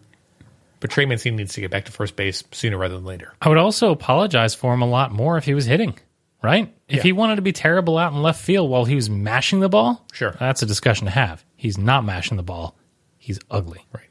[0.80, 3.32] But Trey Mancini needs to get back to first base sooner rather than later.
[3.40, 5.94] I would also apologize for him a lot more if he was hitting,
[6.42, 6.74] right?
[6.88, 7.02] If Yeah.
[7.02, 10.04] he wanted to be terrible out in left field while he was mashing the ball,
[10.12, 10.34] Sure.
[10.40, 11.44] that's a discussion to have.
[11.54, 12.76] He's not mashing the ball.
[13.16, 13.86] He's ugly.
[13.92, 14.08] Right.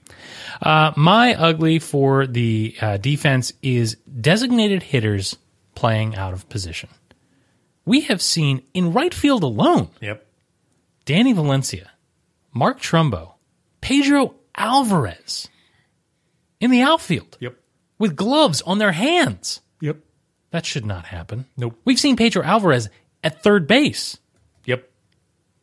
[0.61, 5.35] Uh, my ugly for the uh, defense is designated hitters
[5.75, 6.87] playing out of position.
[7.83, 10.25] We have seen in right field alone Yep.
[11.03, 11.90] Danny Valencia,
[12.53, 13.33] Mark Trumbo,
[13.81, 15.49] Pedro Alvarez
[16.59, 17.37] in the outfield.
[17.39, 17.55] Yep.
[17.97, 19.61] With gloves on their hands.
[19.79, 19.97] Yep.
[20.51, 21.45] That should not happen.
[21.57, 21.79] Nope.
[21.85, 22.89] We've seen Pedro Alvarez
[23.23, 24.17] at third base.
[24.65, 24.89] Yep.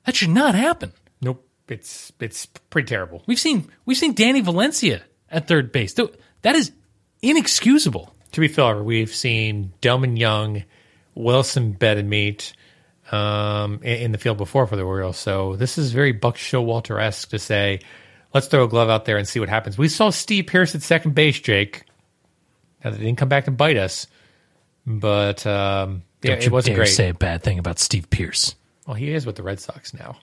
[0.05, 0.93] That should not happen.
[1.21, 1.45] Nope.
[1.69, 3.23] It's it's pretty terrible.
[3.27, 5.95] We've seen we've seen Danny Valencia at third base.
[6.43, 6.73] That is
[7.21, 8.15] inexcusable.
[8.33, 10.65] To be fair, we've seen Delmon Young,
[11.15, 12.53] Wilson Betemit,
[13.13, 15.17] um, in, the field before for the Orioles.
[15.17, 17.81] So this is very Buck Showalter esque to say,
[18.35, 19.79] let's throw a glove out there and see what happens.
[19.79, 21.85] We saw Steve Pearce at second base, Jake.
[22.85, 24.07] Now they didn't come back and bite us,
[24.87, 26.95] but um, yeah, Don't it wasn't dare great.
[26.95, 28.55] say a bad thing about Steve Pearce.
[28.87, 30.17] Well, he is with the Red Sox now.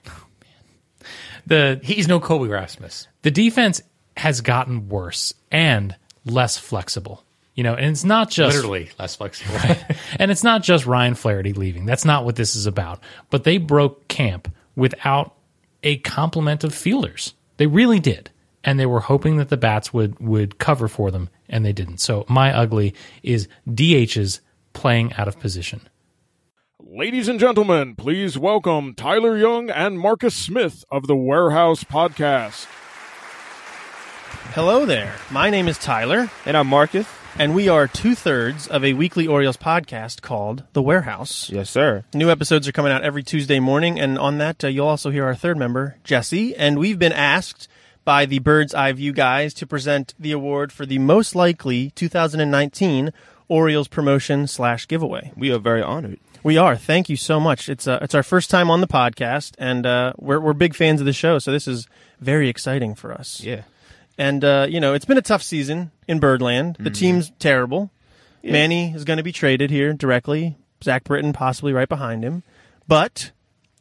[1.46, 3.06] The He's no Colby Rasmus.
[3.22, 3.82] the defense
[4.16, 7.22] has gotten worse and less flexible.
[7.56, 9.58] You know, and it's not just Literally less flexible.
[10.18, 11.86] and it's not just Ryan Flaherty leaving.
[11.86, 13.00] That's not what this is about.
[13.30, 15.34] But they broke camp without
[15.82, 17.32] a complement of fielders.
[17.56, 18.30] They really did.
[18.62, 21.98] And they were hoping that the bats would would cover for them, and they didn't.
[21.98, 24.40] So my ugly is DHs
[24.74, 25.88] playing out of position.
[26.78, 32.66] Ladies and gentlemen, please welcome Tyler Young and Marcus Smith of the Warehouse Podcast.
[34.52, 35.14] Hello there.
[35.30, 36.30] My name is Tyler.
[36.44, 37.06] And I'm Marcus.
[37.38, 41.50] And we are two thirds of a weekly Orioles podcast called The Warehouse.
[41.50, 42.02] Yes, sir.
[42.14, 44.00] New episodes are coming out every Tuesday morning.
[44.00, 46.56] And on that, uh, you'll also hear our third member, Jesse.
[46.56, 47.68] And we've been asked
[48.06, 53.12] by the Bird's Eye View guys to present the award for the most likely 2019
[53.48, 55.30] Orioles promotion slash giveaway.
[55.36, 56.18] We are very honored.
[56.42, 56.74] We are.
[56.74, 57.68] Thank you so much.
[57.68, 61.00] It's uh, it's our first time on the podcast, and uh, we're we're big fans
[61.00, 61.38] of the show.
[61.38, 61.86] So this is
[62.20, 63.42] very exciting for us.
[63.42, 63.62] Yeah.
[64.18, 66.76] And uh, you know, it's been a tough season in Birdland.
[66.80, 66.94] The Mhm.
[66.94, 67.90] team's terrible.
[68.42, 68.52] Yeah.
[68.52, 70.56] Manny is going to be traded here directly.
[70.82, 72.42] Zach Britton possibly right behind him.
[72.88, 73.32] But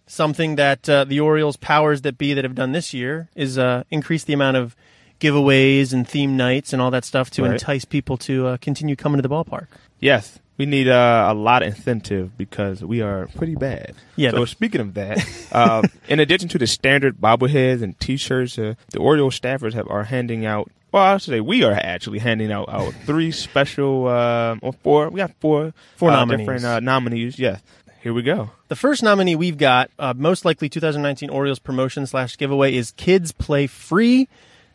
[0.07, 3.83] something that uh, the Orioles powers that be that have done this year is uh,
[3.91, 4.75] increase the amount of
[5.19, 7.53] giveaways and theme nights and all that stuff to Right.
[7.53, 9.67] entice people to uh, continue coming to the ballpark.
[9.99, 13.95] Yes, we need uh, a lot of incentive because we are pretty bad.
[14.15, 15.19] Yeah, So speaking of that,
[15.51, 20.03] uh, in addition to the standard bobbleheads and T-shirts, uh, the Orioles staffers have are
[20.05, 20.71] handing out.
[20.91, 25.09] Well, I should say we are actually handing out our three special uh, or four.
[25.09, 26.39] We got four Four uh, nominees.
[26.45, 27.37] different uh, nominees.
[27.37, 27.61] Yes,
[28.01, 28.51] here we go.
[28.69, 33.31] The first nominee we've got, uh, most likely 2019 Orioles promotion slash giveaway, is Kids
[33.33, 34.27] Play Free.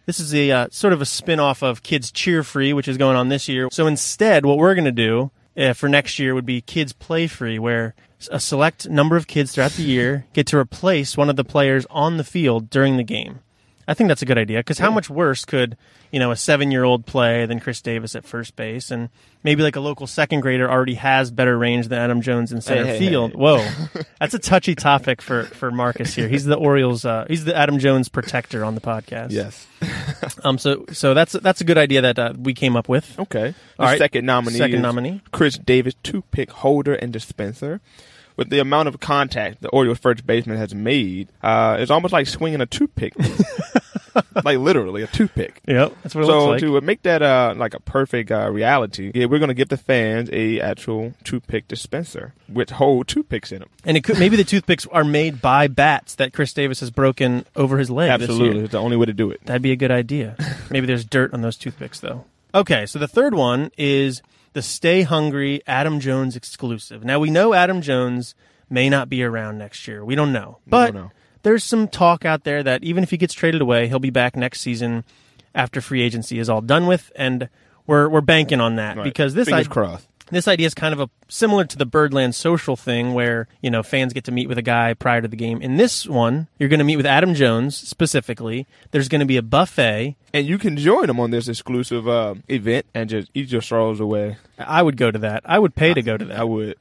[0.07, 2.97] This is a uh, sort of a spin off of Kids Cheer Free, which is
[2.99, 3.68] going on this year.
[3.72, 5.31] So instead, what we're going to do
[5.61, 7.95] uh, for next year would be Kids Play Free, where
[8.31, 11.87] a select number of kids throughout the year get to replace one of the players
[11.91, 13.41] on the field during the game.
[13.89, 15.76] I think that's a good idea because how much worse could
[16.12, 19.09] you know a seven year old play than Chris Davis at first base, and
[19.43, 22.85] maybe like a local second grader already has better range than Adam Jones in center
[22.85, 23.33] Hey, hey, field.
[23.33, 23.37] hey.
[23.39, 23.68] Whoa,
[24.20, 26.28] that's a touchy topic for for Marcus here.
[26.28, 27.05] He's the Orioles.
[27.05, 29.31] Uh, he's the Adam Jones protector on the podcast.
[29.31, 29.66] Yes.
[30.45, 30.59] um.
[30.59, 33.18] So so that's that's a good idea that uh, we came up with.
[33.18, 33.55] Okay.
[33.78, 33.99] All right.
[33.99, 35.20] second nominee Second nominee.
[35.33, 37.81] Chris Davis, two pick holder and dispenser.
[38.41, 42.26] With the amount of contact the Orioles first baseman has made, uh, it's almost like
[42.26, 43.12] swinging a toothpick.
[44.45, 45.61] like literally a toothpick.
[45.68, 46.61] Yep, that's what it so looks like.
[46.61, 49.68] So to make that uh, like a perfect uh, reality, yeah, we're going to give
[49.68, 53.68] the fans a actual toothpick dispenser with whole toothpicks in them.
[53.84, 57.45] And it could maybe the toothpicks are made by bats that Chris Davis has broken
[57.57, 58.09] over his leg.
[58.09, 59.45] Absolutely, it's the only way to do it.
[59.45, 60.34] That'd be a good idea.
[60.70, 62.24] Maybe there's dirt on those toothpicks, though.
[62.55, 64.22] Okay, so the third one is
[64.53, 67.05] the Stay Hungry Adam Jones exclusive.
[67.05, 68.35] Now, we know Adam Jones
[68.69, 70.05] may not be around next year.
[70.05, 70.59] We don't know.
[70.67, 71.11] We But don't know.
[71.43, 74.37] there's some talk out there that even if he gets traded away, he'll be back
[74.37, 75.05] next season
[75.55, 77.11] after free agency is all done with.
[77.17, 77.49] And
[77.87, 79.05] we're, we're banking on that Right.
[79.05, 80.07] because this Fingers I- crossed.
[80.31, 83.83] This idea is kind of a similar to the Birdland social thing where, you know,
[83.83, 85.61] fans get to meet with a guy prior to the game.
[85.62, 88.66] In this one, you're going to meet with Adam Jones specifically.
[88.91, 90.16] There's going to be a buffet.
[90.33, 94.01] And you can join him on this exclusive uh, event and just eat your sorrows
[94.01, 94.37] away.
[94.59, 95.43] I would go to that.
[95.45, 96.39] I would pay to go to that.
[96.39, 96.76] I would.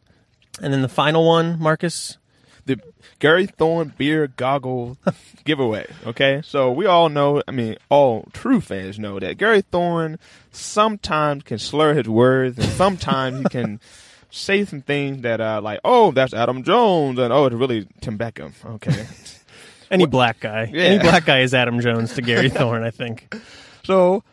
[0.62, 2.18] And then the final one, Marcus.
[2.66, 2.80] The
[3.20, 4.98] Gary Thorne beer goggle
[5.46, 5.86] giveaway.
[6.06, 7.42] Okay, so we all know.
[7.48, 10.20] I mean, all true fans know that Gary Thorne
[10.52, 13.80] sometimes can slur his words, and sometimes he can
[14.32, 18.18] say some things that are like, "Oh, that's Adam Jones," and "Oh, it's really Tim
[18.18, 19.06] Beckham." Okay,
[19.92, 20.70] Any black guy.
[20.72, 20.84] Yeah.
[20.84, 23.34] Any black guy is Adam Jones to Gary Thorne, I think.
[23.84, 24.24] so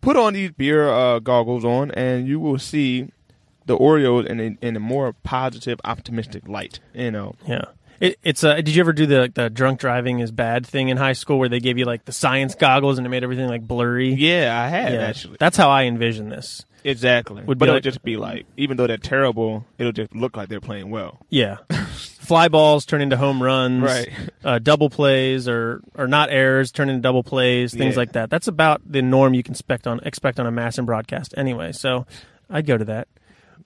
[0.00, 3.08] put on these beer uh, goggles on, and you will see
[3.66, 6.80] the Orioles in a, in a more positive, optimistic light.
[6.94, 7.34] You know.
[7.46, 7.64] Yeah.
[8.00, 10.96] It, it's uh, did you ever do the the drunk driving is bad thing in
[10.96, 13.66] high school where they gave you like the science goggles and it made everything like
[13.66, 14.12] blurry?
[14.12, 15.36] Yeah, I have actually.
[15.38, 16.64] That's how I envision this.
[16.82, 17.42] Exactly.
[17.44, 20.48] Would but it'll like- just be like, even though they're terrible, it'll just look like
[20.50, 21.18] they're playing well.
[21.30, 21.56] Yeah.
[21.70, 23.82] Fly balls turn into home runs.
[23.82, 24.10] Right.
[24.44, 27.98] Uh, double plays or or not errors turn into double plays, things Yeah.
[28.00, 28.28] like that.
[28.28, 31.72] That's about the norm you can expect on expect on a MASN broadcast anyway.
[31.72, 32.06] So
[32.50, 33.08] I'd go to that.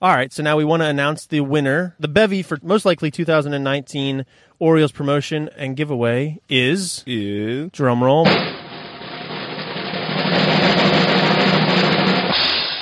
[0.01, 1.93] All right, so now we want to announce the winner.
[1.99, 4.25] The bevy for most likely 2019
[4.57, 8.25] Orioles promotion and giveaway is is drum roll.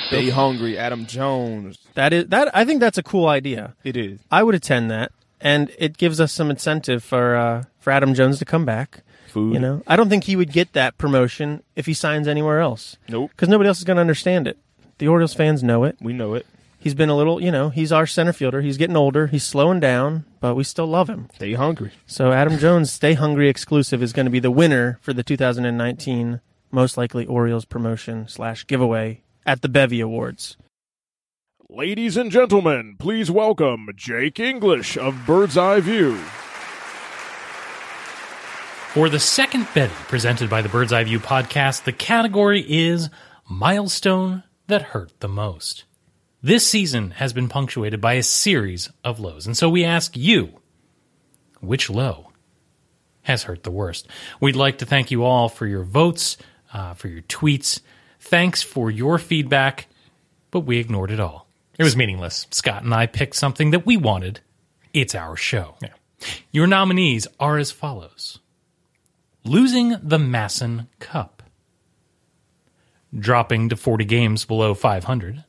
[0.08, 1.76] Stay hungry, Adam Jones.
[1.94, 2.54] That is that.
[2.56, 3.74] I think that's a cool idea.
[3.84, 4.20] It is.
[4.30, 5.12] I would attend that.
[5.40, 9.02] and it gives us some incentive for uh, for Adam Jones to come back.
[9.28, 9.54] Food.
[9.54, 12.96] You know, I don't think he would get that promotion if he signs anywhere else.
[13.08, 13.30] Nope.
[13.32, 14.56] because nobody else is going to understand it.
[14.98, 15.96] The Orioles fans know it.
[16.00, 16.46] We know it.
[16.80, 18.60] He's been a little, you know, he's our center fielder.
[18.62, 19.26] He's getting older.
[19.26, 21.28] He's slowing down, but we still love him.
[21.34, 21.90] Stay hungry.
[22.06, 26.40] So Adam Jones, Stay Hungry exclusive, is going to be the winner for the 2019
[26.70, 30.56] most likely Orioles promotion slash giveaway at the Bevy Awards.
[31.68, 36.16] Ladies and gentlemen, please welcome Jake English of Bird's Eye View.
[38.94, 43.10] For the second Bevy presented by the Bird's Eye View podcast, the category is
[43.50, 45.84] Milestone That Hurt the Most.
[46.42, 50.60] This season has been punctuated by a series of lows, and so we ask you,
[51.60, 52.30] which low
[53.22, 54.06] has hurt the worst?
[54.40, 56.36] We'd like to thank you all for your votes,
[56.72, 57.80] uh, for your tweets.
[58.20, 59.88] Thanks for your feedback,
[60.52, 61.48] but we ignored it all.
[61.76, 62.46] It was meaningless.
[62.52, 64.38] Scott and I picked something that we wanted.
[64.92, 65.76] It's our show.
[66.52, 68.38] Your nominees are as follows
[69.44, 71.42] Losing the MASN Cup,
[73.16, 75.44] dropping to 40 games below 500,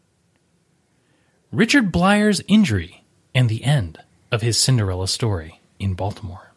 [1.51, 3.97] Richard Bleier's injury and the end
[4.31, 6.51] of his Cinderella story in Baltimore.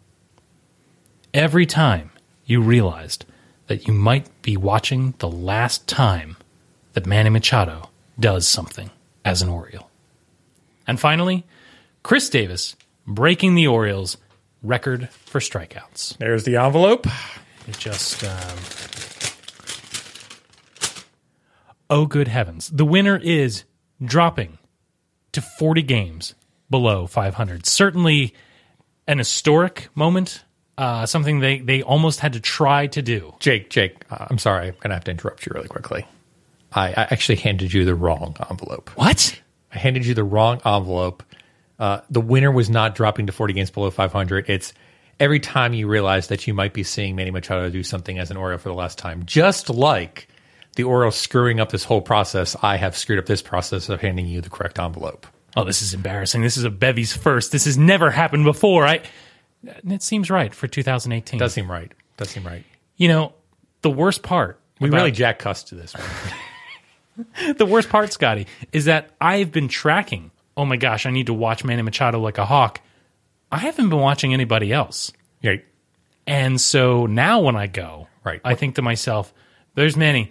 [1.33, 2.11] Every time
[2.45, 3.25] you realized
[3.69, 6.37] that you might be watching the last time
[6.93, 7.89] that Manny Machado
[8.21, 8.91] does something
[9.25, 9.89] as an Oriole.
[10.87, 11.47] And finally,
[12.03, 12.77] Chris Davis
[13.07, 14.19] breaking the Orioles'
[14.63, 16.19] record for strikeouts.
[16.19, 17.07] There's the envelope.
[17.67, 18.23] It just.
[18.25, 18.59] Um...
[21.89, 22.69] Oh, good heavens.
[22.69, 23.65] The winner is
[24.05, 24.59] dropping
[25.33, 26.35] to 40 games
[26.71, 27.67] below 500.
[27.67, 28.35] Certainly
[29.07, 30.45] an historic moment,
[30.79, 33.35] uh, something they, they almost had to try to do.
[33.41, 34.69] Jake, Jake, uh, I'm sorry.
[34.69, 36.07] I'm going to have to interrupt you really quickly.
[36.73, 38.91] I, I actually handed you the wrong envelope.
[38.95, 39.41] What?
[39.73, 41.23] I handed you the wrong envelope.
[41.79, 44.49] Uh, the winner was not dropping to 40 games below 500.
[44.49, 44.73] It's
[45.19, 48.37] every time you realize that you might be seeing Manny Machado do something as an
[48.37, 49.25] Oriole for the last time.
[49.25, 50.29] Just like
[50.77, 54.27] the Orioles screwing up this whole process, I have screwed up this process of handing
[54.27, 55.27] you the correct envelope.
[55.57, 56.43] Oh, this is embarrassing.
[56.43, 57.53] This is a Bevy's first.
[57.53, 58.87] This has never happened before.
[58.87, 59.03] I.
[59.65, 61.39] It seems right for 2018.
[61.39, 61.93] Does seem right.
[62.17, 62.65] Does seem right.
[62.97, 63.35] You know,
[63.83, 64.59] the worst part.
[64.81, 65.95] We about- really jack cussed to this
[67.57, 70.31] the worst part, Scotty, is that I've been tracking.
[70.57, 72.81] Oh my gosh, I need to watch Manny Machado like a hawk.
[73.51, 75.13] I haven't been watching anybody else.
[75.45, 75.65] Right.
[76.27, 79.33] And so now when I go, right, I think to myself,
[79.75, 80.31] there's Manny.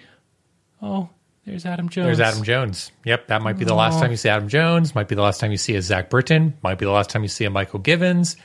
[0.82, 1.09] Oh,
[1.45, 2.05] there's Adam Jones.
[2.05, 2.91] There's Adam Jones.
[3.05, 4.01] Yep, that might be the last Aw.
[4.01, 4.93] time you see Adam Jones.
[4.95, 6.57] Might be the last time you see a Zach Britton.
[6.63, 8.38] Might be the last time you see a Mychal Givens.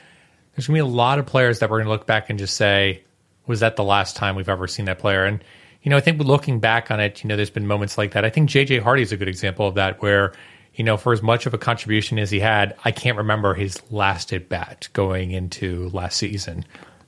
[0.55, 3.03] There's gonna be a lot of players that we're gonna look back and just say,
[3.45, 5.25] was that the last time we've ever seen that player?
[5.25, 5.43] And
[5.83, 8.25] you know, I think looking back on it, you know, there's been moments like that.
[8.25, 10.33] I think JJ Hardy is a good example of that, where
[10.73, 13.81] you know, for as much of a contribution as he had, I can't remember his
[13.91, 16.65] last at bat going into last season.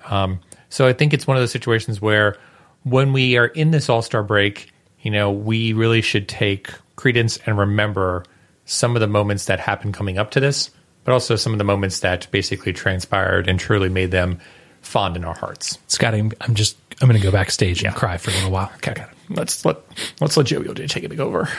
[0.07, 2.36] Um, so I think it's one of those situations where
[2.84, 4.71] when we are in this All Star break,
[5.02, 8.26] you know, we really should take credence and remember
[8.66, 10.70] some of the moments that happened coming up to this,
[11.04, 14.39] but also some of the moments that basically transpired and truly made them
[14.82, 15.78] fond in our hearts.
[15.88, 18.71] Scotty, I'm, I'm just I'm going to go backstage and cry for a little while.
[18.76, 19.05] Okay, okay.
[19.30, 19.78] Let's let
[20.20, 21.50] let's let Jovial J take it over.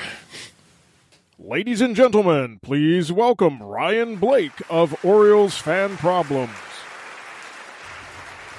[1.38, 6.52] Ladies and gentlemen, please welcome Ryan Blake of Orioles Fan Problems.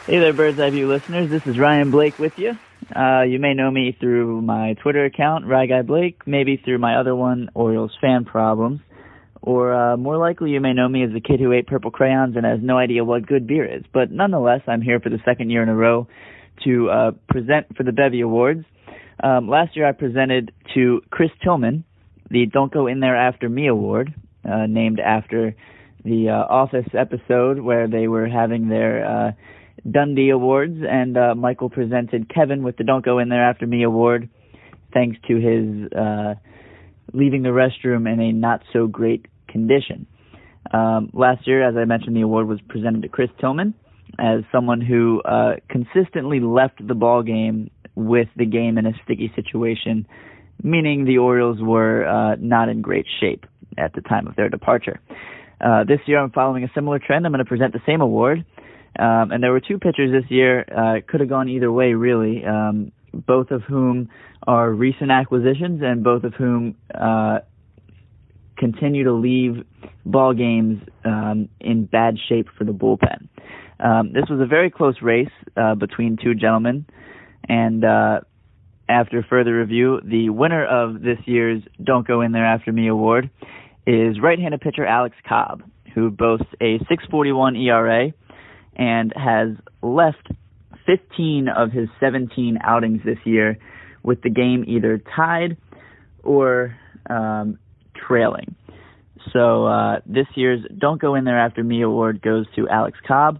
[0.07, 1.29] Hey there, Bird's Eye View listeners.
[1.29, 2.57] This is Ryan Blake with you.
[2.95, 6.99] Uh, you may know me through my Twitter account, Rye Guy Blake, maybe through my
[6.99, 8.81] other one, Orioles Fan Problems,
[9.41, 12.35] or uh, more likely you may know me as the kid who ate purple crayons
[12.35, 13.83] and has no idea what good beer is.
[13.93, 16.07] But nonetheless, I'm here for the second year in a row
[16.65, 18.65] to uh, present for the Bevy Awards.
[19.23, 21.83] Um, last year I presented to Chris Tillman
[22.31, 24.13] the Don't Go In There After Me Award,
[24.49, 25.55] uh, named after
[26.03, 29.31] the uh, Office episode where they were having their uh,
[29.89, 33.83] Dundie Awards, and uh, Michael presented Kevin with the Don't Go In There After Me
[33.83, 34.29] Award,
[34.93, 36.35] thanks to his uh,
[37.13, 40.05] leaving the restroom in a not so great condition.
[40.71, 43.73] Um, last year, as I mentioned, the award was presented to Chris Tillman
[44.19, 49.31] as someone who uh, consistently left the ball game with the game in a sticky
[49.35, 50.07] situation,
[50.63, 53.45] meaning the Orioles were uh, not in great shape
[53.77, 54.99] at the time of their departure.
[55.59, 57.25] Uh, this year, I'm following a similar trend.
[57.25, 58.45] I'm going to present the same award.
[58.99, 60.65] Um, and there were two pitchers this year.
[60.69, 62.43] Uh, could have gone either way, really.
[62.45, 64.09] Um, both of whom
[64.47, 67.39] are recent acquisitions, and both of whom uh,
[68.57, 69.65] continue to leave
[70.05, 73.27] ball games um, in bad shape for the bullpen.
[73.79, 76.85] Um, this was a very close race uh, between two gentlemen,
[77.47, 78.21] and uh,
[78.87, 83.29] after further review, the winner of this year's "Don't Go In There After Me" award
[83.87, 85.63] is right-handed pitcher Alex Cobb,
[85.95, 88.13] who boasts a 641 ERA
[88.75, 89.49] and has
[89.81, 90.27] left
[90.85, 93.57] 15 of his 17 outings this year
[94.03, 95.57] with the game either tied
[96.23, 96.75] or
[97.09, 97.59] um,
[97.95, 98.55] trailing.
[99.33, 103.39] So uh, this year's Don't Go In There After Me award goes to Alex Cobb.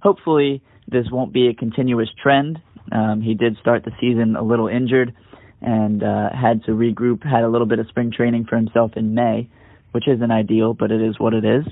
[0.00, 2.60] Hopefully, this won't be a continuous trend.
[2.90, 5.14] Um, he did start the season a little injured
[5.60, 9.14] and uh, had to regroup, had a little bit of spring training for himself in
[9.14, 9.50] May,
[9.92, 11.64] which isn't ideal, but it is what it is.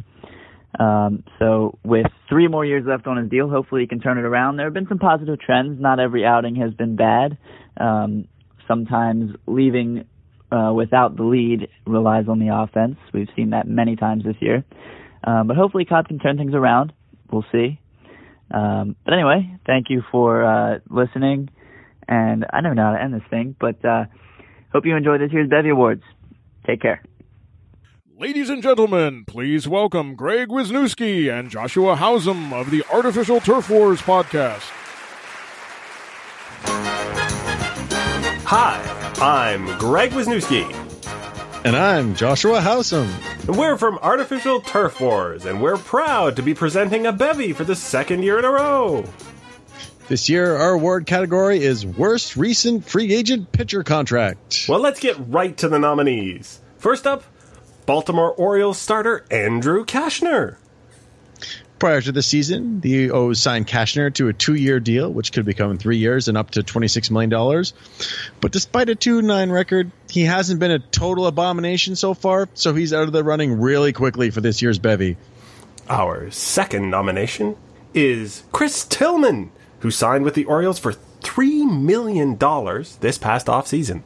[0.78, 4.24] Um, so with three more years left on his deal, hopefully he can turn it
[4.24, 4.56] around.
[4.56, 5.80] There have been some positive trends.
[5.80, 7.38] Not every outing has been bad.
[7.78, 8.28] Um,
[8.68, 10.04] sometimes leaving
[10.50, 12.96] uh, without the lead relies on the offense.
[13.12, 14.64] We've seen that many times this year.
[15.24, 16.92] Um, but hopefully Cobb can turn things around.
[17.30, 17.80] We'll see.
[18.52, 21.50] Um, but anyway, thank you for uh, listening.
[22.08, 24.04] And I never know how to end this thing, but uh,
[24.72, 26.02] hope you enjoy this year's Bevy Awards.
[26.64, 27.02] Take care.
[28.18, 34.00] Ladies and gentlemen, please welcome Greg Wisniewski and Joshua Hausum of the Artificial Turf Wars
[34.00, 34.62] podcast.
[38.46, 40.64] Hi, I'm Greg Wisniewski.
[41.66, 43.06] And I'm Joshua Hausum.
[43.48, 47.64] And we're from Artificial Turf Wars, and we're proud to be presenting a bevy for
[47.64, 49.04] the second year in a row.
[50.08, 54.64] This year, our award category is Worst Recent Free Agent Pitcher Contract.
[54.70, 56.62] Well, let's get right to the nominees.
[56.78, 57.22] First up,
[57.86, 60.56] Baltimore Orioles starter Andrew Cashner.
[61.78, 65.44] Prior to the season, the O's signed Cashner to a two year deal, which could
[65.44, 67.64] become three years and up to $26 million.
[68.40, 72.74] But despite a 2 9 record, he hasn't been a total abomination so far, so
[72.74, 75.16] he's out of the running really quickly for this year's bevy.
[75.88, 77.56] Our second nomination
[77.92, 82.36] is Chris Tillman, who signed with the Orioles for $3 million
[83.00, 84.02] this past offseason.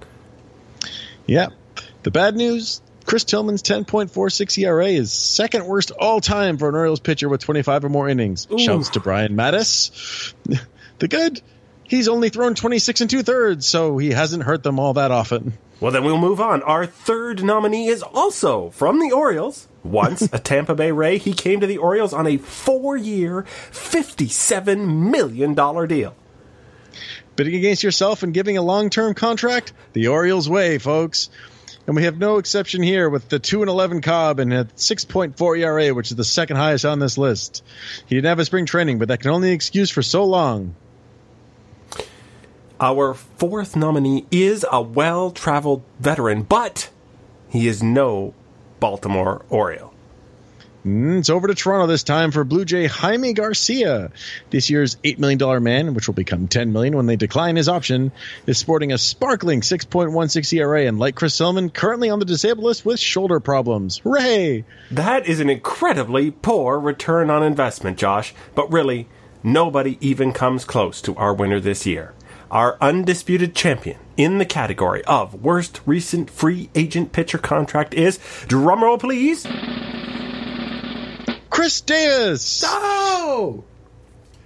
[1.25, 1.49] Yeah.
[2.03, 7.01] The bad news Chris Tillman's 10.46 ERA is second worst all time for an Orioles
[7.01, 8.47] pitcher with 25 or more innings.
[8.53, 8.59] Ooh.
[8.59, 10.35] Shouts to Brian Matusz.
[11.01, 11.41] The good,
[11.83, 15.55] he's only thrown 26 and two thirds, so he hasn't hurt them all that often.
[15.81, 16.63] Well, then we'll move on.
[16.63, 19.67] Our third nominee is also from the Orioles.
[19.83, 25.11] Once a Tampa Bay Ray, he came to the Orioles on a four year, $57
[25.11, 26.15] million deal.
[27.35, 29.73] Bidding against yourself and giving a long term contract?
[29.95, 31.31] The Orioles way, folks.
[31.91, 35.59] And we have no exception here with the 2 and 11 Cobb and a 6.4
[35.59, 37.65] ERA, which is the second highest on this list.
[38.07, 40.77] He didn't have a spring training, but that can only excuse for so long.
[42.79, 46.91] Our fourth nominee is a well traveled veteran, but
[47.49, 48.35] he is no
[48.79, 49.90] Baltimore Oriole.
[50.85, 54.11] Mm, it's over to Toronto this time for Blue Jay Jaime Garcia.
[54.49, 58.13] This year's $8 million man, which will become 10 million when they decline his option,
[58.47, 62.87] is sporting a sparkling 6.16 ERA and like Chris Tillman, currently on the disabled list
[62.87, 63.99] with shoulder problems.
[63.99, 64.65] Hooray!
[64.91, 69.07] That is an incredibly poor return on investment, Josh, but really,
[69.43, 72.15] nobody even comes close to our winner this year.
[72.51, 78.99] Our undisputed champion in the category of worst recent free agent pitcher contract is, drumroll
[78.99, 79.47] please,
[81.51, 82.65] Chris Davis!
[82.67, 83.65] Oh!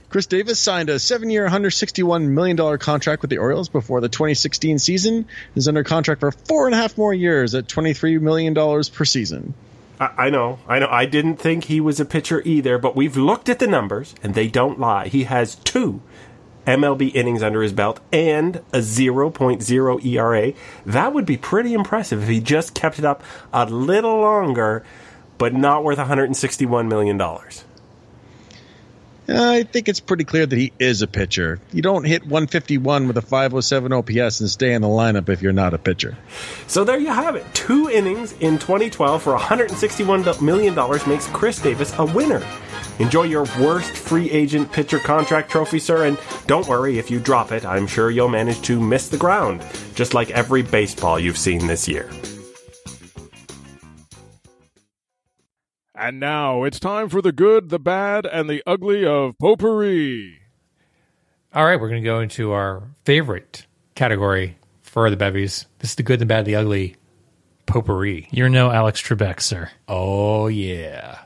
[0.08, 4.78] Chris Davis signed a seven year, $161 million contract with the Orioles before the 2016
[4.78, 5.26] season.
[5.54, 9.54] Is under contract for four and a half more years at $23 million per season.
[10.00, 10.88] I, I know, I know.
[10.88, 14.34] I didn't think he was a pitcher either, but we've looked at the numbers, and
[14.34, 15.08] they don't lie.
[15.08, 16.00] He has two
[16.66, 20.52] MLB innings under his belt and a 0.0 ERA.
[20.86, 23.22] That would be pretty impressive if he just kept it up
[23.52, 24.84] a little longer,
[25.38, 27.20] but not worth $161 million.
[29.26, 31.58] I think it's pretty clear that he is a pitcher.
[31.72, 35.52] You don't hit 151 with a 507 OPS and stay in the lineup if you're
[35.52, 36.16] not a pitcher.
[36.66, 37.46] So there you have it.
[37.54, 40.74] Two innings in 2012 for $161 million
[41.08, 42.46] makes Chris Davis a winner.
[42.98, 47.50] Enjoy your worst free agent pitcher contract trophy, sir, and don't worry if you drop
[47.50, 47.64] it.
[47.64, 51.88] I'm sure you'll manage to miss the ground, just like every baseball you've seen this
[51.88, 52.10] year.
[56.04, 60.38] And now it's time for the good, the bad, and the ugly of potpourri.
[61.54, 63.64] All right, we're going to go into our favorite
[63.94, 65.64] category for the bevies.
[65.78, 66.96] This is the good, the bad, the ugly
[67.64, 68.28] potpourri.
[68.32, 69.70] You're no Alex Trebek, sir.
[69.88, 71.20] Oh yeah.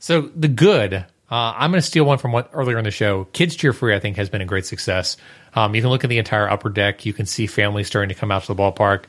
[0.00, 3.26] So the good, uh, I'm going to steal one from what earlier in the show.
[3.26, 5.18] Kids Cheer Free, I think, has been a great success.
[5.54, 7.06] Um, you can look at the entire upper deck.
[7.06, 9.04] You can see families starting to come out to the ballpark.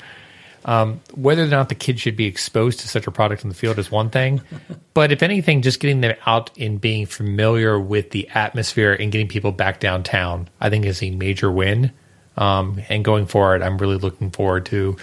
[0.63, 3.55] Um, whether or not the kids should be exposed to such a product in the
[3.55, 4.41] field is one thing,
[4.93, 9.27] but if anything, just getting them out and being familiar with the atmosphere and getting
[9.27, 11.91] people back downtown, I think is a major win.
[12.37, 14.97] Um, and going forward, I'm really looking forward to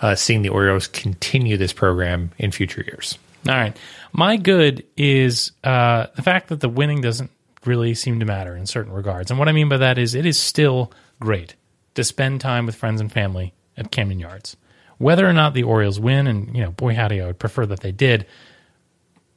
[0.00, 3.18] uh, seeing the Orioles continue this program in future years.
[3.48, 3.76] All right.
[4.12, 7.30] My good is uh, the fact that the winning doesn't
[7.64, 9.30] really seem to matter in certain regards.
[9.30, 11.54] And what I mean by that is it is still great
[11.94, 14.56] to spend time with friends and family at Camden Yards.
[14.98, 17.80] Whether or not the Orioles win, and you know, boy howdy, I would prefer that
[17.80, 18.26] they did.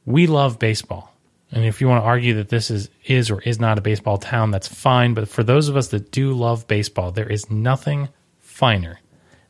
[0.04, 1.14] We love baseball.
[1.52, 4.18] And if you want to argue that this is is or is not a baseball
[4.18, 5.14] town, that's fine.
[5.14, 8.08] But for those of us that do love baseball, there is nothing
[8.40, 9.00] finer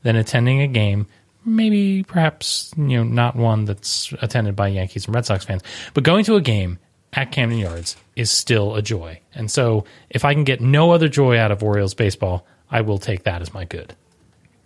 [0.02, 1.06] than attending a game
[1.44, 5.62] maybe perhaps you know not one that's attended by Yankees and Red Sox fans,
[5.94, 6.78] but going to a game
[7.12, 9.20] at Camden Yards is still a joy.
[9.34, 12.98] And so if I can get no other joy out of Orioles baseball, I will
[12.98, 13.94] take that as my good.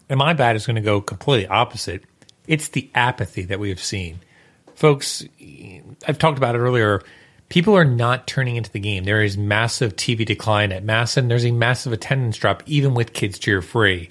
[0.08, 2.04] And my bad is going to go completely opposite.
[2.46, 4.20] It's the apathy that we have seen.
[4.74, 5.24] Folks,
[6.06, 7.02] I've talked about it earlier.
[7.48, 9.04] People are not turning into the game.
[9.04, 11.28] There is massive TV decline at MASN.
[11.28, 14.10] There's a massive attendance drop, even with kids cheer free.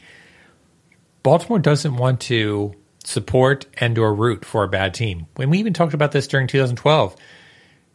[1.23, 2.73] Baltimore doesn't want to
[3.03, 5.27] support and or root for a bad team.
[5.35, 7.15] When we even talked about this during 2012,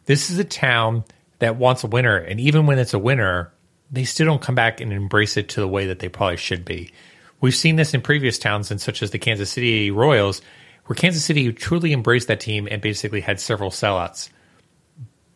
[0.05, 1.03] this is a town
[1.39, 3.51] that wants a winner, and even when it's a winner,
[3.91, 6.63] they still don't come back and embrace it to the way that they probably should
[6.63, 6.91] be.
[7.41, 10.41] We've seen this in previous towns, and such as the Kansas City Royals,
[10.85, 14.29] where Kansas City truly embraced that team and basically had several sellouts.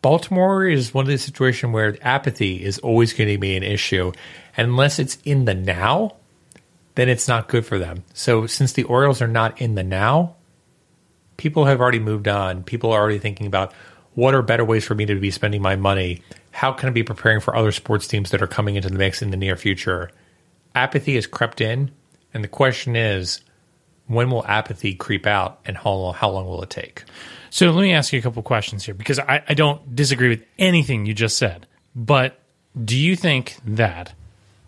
[0.02, 4.12] Baltimore is one of the situations where apathy is always going to be an issue,
[4.56, 6.14] unless it's in the now,
[6.94, 8.04] then it's not good for them.
[8.14, 10.36] So since the Orioles are not in the now,
[11.36, 12.62] people have already moved on.
[12.62, 13.72] People are already thinking about
[14.14, 16.22] what are better ways for me to be spending my money?
[16.52, 19.20] How can I be preparing for other sports teams that are coming into the mix
[19.20, 20.10] in the near future?
[20.74, 21.90] Apathy has crept in,
[22.36, 23.40] and the question is,
[24.06, 27.02] when will apathy creep out, and how, how long will it take?
[27.50, 30.44] So let me ask you a couple questions here because I, I don't disagree with
[30.58, 31.66] anything you just said.
[31.94, 32.38] But
[32.84, 34.12] do you think that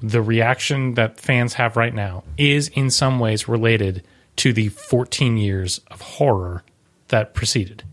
[0.00, 4.02] the reaction that fans have right now is in some ways related
[4.36, 6.64] to the 14 years of horror
[7.08, 7.84] that preceded?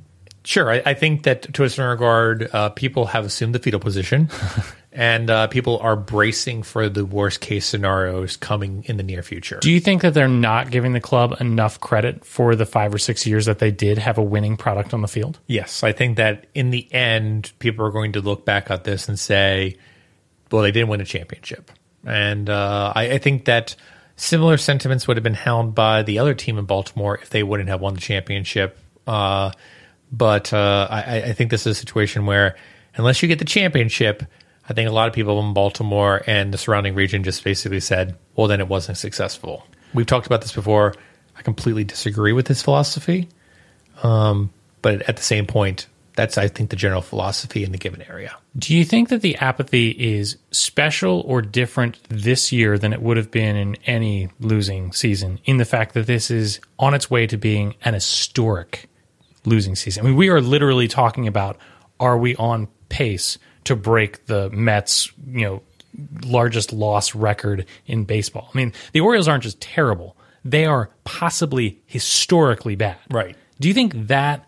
[0.45, 0.71] Sure.
[0.71, 4.29] I, I think that to a certain regard, uh, people have assumed the fetal position
[4.95, 9.59] and uh, people are bracing for the worst case scenarios coming in the near future.
[9.61, 12.97] Do you think that they're not giving the club enough credit for the five or
[12.97, 15.37] six years that they did have a winning product on the field?
[15.47, 15.83] Yes.
[15.83, 19.19] I think that in the end, people are going to look back at this and
[19.19, 19.75] say,
[20.49, 21.71] well, they didn't win a championship.
[22.05, 23.75] And uh, I, I, think that
[24.15, 27.67] similar sentiments would have been held by the other team in Baltimore if they wouldn't
[27.67, 28.77] have won the championship.
[29.05, 29.51] Uh,
[30.09, 32.55] but uh, I, I, think this is a situation where
[32.95, 34.23] unless you get the championship,
[34.67, 38.17] I think a lot of people in Baltimore and the surrounding region just basically said,
[38.35, 39.65] well, then it wasn't successful.
[39.93, 40.95] We've talked about this before.
[41.37, 43.29] I completely disagree with this philosophy.
[44.03, 44.51] Um,
[44.81, 48.35] but at the same point, that's I think the general philosophy in the given area.
[48.57, 53.17] Do you think that the apathy is special or different this year than it would
[53.17, 57.27] have been in any losing season in the fact that this is on its way
[57.27, 58.89] to being an historic
[59.45, 60.05] losing season?
[60.05, 61.57] I mean, we are literally talking about
[61.99, 65.61] are we on pace to break the Mets, you know,
[66.25, 68.49] largest loss record in baseball?
[68.53, 70.15] I mean, the Orioles aren't just terrible.
[70.43, 72.97] They are possibly historically bad.
[73.09, 73.35] Right.
[73.59, 74.47] Do you think that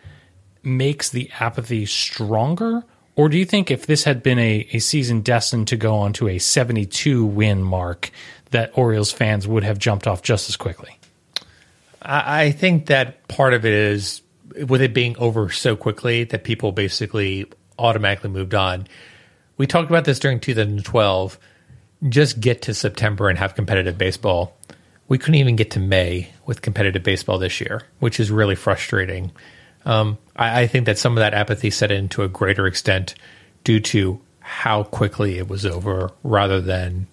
[0.64, 2.84] makes the apathy stronger?
[3.15, 6.14] Or do you think if this had been a, a season destined to go on
[6.14, 8.11] to a 72 win mark,
[8.52, 10.98] that Orioles fans would have jumped off just as quickly?
[12.02, 14.22] I, I think that part of it is
[14.68, 17.45] with it being over so quickly that people basically
[17.78, 18.88] automatically moved on.
[19.58, 21.40] We talked about this during 2012.
[22.10, 24.56] Just get to September and have competitive baseball.
[25.08, 29.32] We couldn't even get to May with competitive baseball this year, which is really frustrating.
[29.86, 33.16] Um, I, I think that some of that apathy set in to a greater extent
[33.64, 37.08] due to how quickly it was over rather than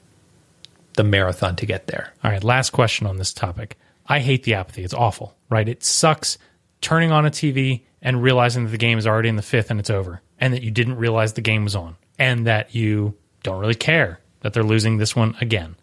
[0.95, 2.12] the marathon to get there.
[2.23, 3.77] All right, last question on this topic.
[4.07, 4.85] I hate the apathy.
[4.85, 5.69] It's awful, right?
[5.69, 6.39] It sucks
[6.81, 9.81] turning on a TV and realizing that the game is already in the fifth and
[9.81, 13.61] it's over, and that you didn't realize the game was on, and that you don't
[13.61, 15.77] really care that they're losing this one again.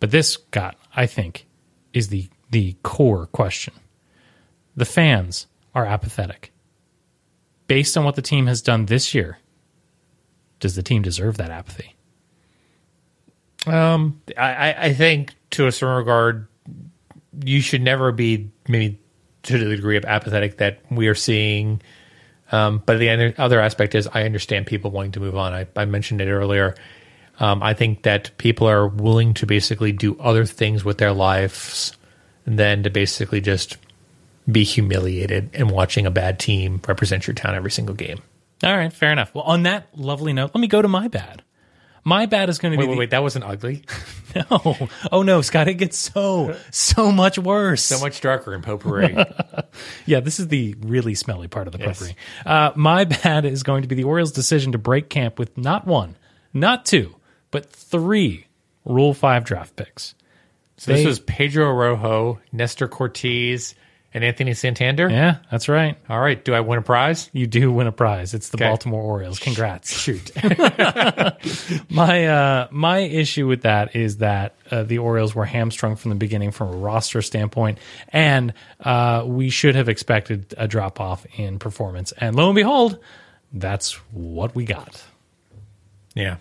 [0.00, 1.46] But this, got, I think,
[1.92, 3.74] is the the core question.
[4.76, 6.52] The fans are apathetic.
[7.66, 9.38] Based on what the team has done this year,
[10.60, 11.94] does the team deserve that apathy?
[13.66, 16.48] Um, I, I think to a certain regard,
[17.44, 18.98] you should never be maybe
[19.44, 21.80] to the degree of apathetic that we are seeing.
[22.52, 25.54] Um, but the other aspect is I understand people wanting to move on.
[25.54, 26.74] I, I mentioned it earlier.
[27.40, 31.96] Um, I think that people are willing to basically do other things with their lives
[32.46, 33.78] than to basically just
[34.50, 38.20] be humiliated and watching a bad team represent your town every single game.
[38.62, 39.34] All right, fair enough.
[39.34, 41.42] Well, on that lovely note, let me go to my bad.
[42.04, 42.84] My bad is going to be.
[42.86, 43.84] wait, the- wait, that wasn't ugly.
[44.34, 44.88] No.
[45.12, 47.82] Oh no, Scott, it gets so so much worse.
[47.82, 49.14] So much darker in potpourri.
[50.06, 51.98] yeah, this is the really smelly part of the Yes.
[51.98, 52.16] potpourri.
[52.46, 55.86] Uh, my bad is going to be the Orioles' decision to break camp with not
[55.86, 56.16] one,
[56.54, 57.14] not two,
[57.50, 58.46] but three
[58.86, 60.14] Rule Five draft picks.
[60.78, 63.74] So this was Pedro Araujo, Nestor Cortes,
[64.14, 65.08] and Anthony Santander.
[65.08, 65.96] Yeah, that's right.
[66.08, 66.42] All right.
[66.44, 67.30] Do I win a prize?
[67.32, 68.34] You do win a prize.
[68.34, 68.68] It's the Okay.
[68.68, 69.38] Baltimore Orioles.
[69.38, 69.90] Congrats.
[70.00, 70.30] Shoot.
[71.90, 76.14] my uh, my issue with that is that uh, the Orioles were hamstrung from the
[76.16, 77.78] beginning from a roster standpoint,
[78.08, 82.12] and uh, we should have expected a drop off in performance.
[82.12, 82.98] And lo and behold,
[83.52, 85.02] that's what we got.
[86.14, 86.36] Yeah.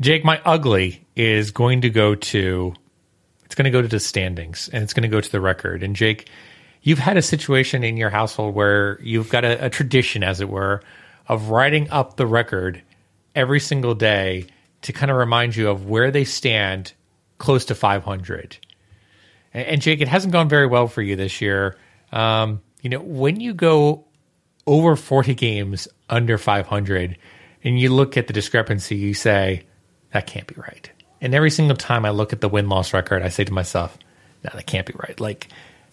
[0.00, 2.74] Jake, my ugly is going to go to
[3.44, 5.82] it's going to go to the standings and it's going to go to the record.
[5.82, 6.28] And Jake,
[6.88, 10.48] you've had a situation in your household where you've got a, a tradition, as it
[10.48, 10.80] were,
[11.28, 12.82] of writing up the record
[13.34, 14.46] every single day
[14.80, 16.94] to kind of remind you of where they stand
[17.36, 18.56] close to 500.
[19.52, 21.76] And, and Jake, it hasn't gone very well for you this year.
[22.10, 24.06] Um, you know, when you go
[24.66, 27.18] over 40 games under 500
[27.64, 29.66] and you look at the discrepancy, you say,
[30.14, 30.90] that can't be right.
[31.20, 33.98] And every single time I look at the win loss record, I say to myself,
[34.42, 35.20] no, that can't be right.
[35.20, 35.48] Like,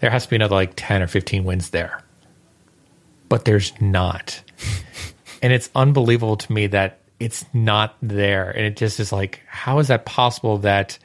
[0.05, 1.99] there has to be another like 10 or 15 wins there.
[3.27, 4.39] But there's not.
[5.41, 8.51] and it's unbelievable to me that it's not there.
[8.51, 10.99] And it just is like, how is that possible that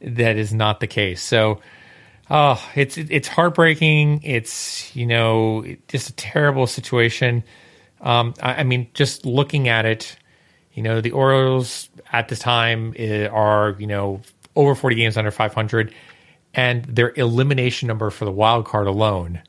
[0.00, 1.20] that is not the case?
[1.20, 1.60] So,
[2.30, 4.22] oh, it's it's heartbreaking.
[4.22, 7.42] It's you know just a terrible situation.
[8.00, 10.16] Um, I, I mean, just looking at it,
[10.72, 14.20] you know, the Orioles at the time eh, are you know
[14.54, 15.92] over forty games under five hundred,
[16.56, 19.42] and their elimination number for the wild card alone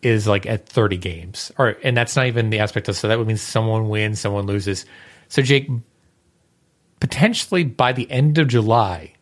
[0.00, 1.52] is like at 30 games.
[1.58, 4.46] Or and that's not even the aspect of so that would mean someone wins, someone
[4.46, 4.86] loses.
[5.28, 5.68] So Jake
[7.00, 9.12] potentially by the end of July,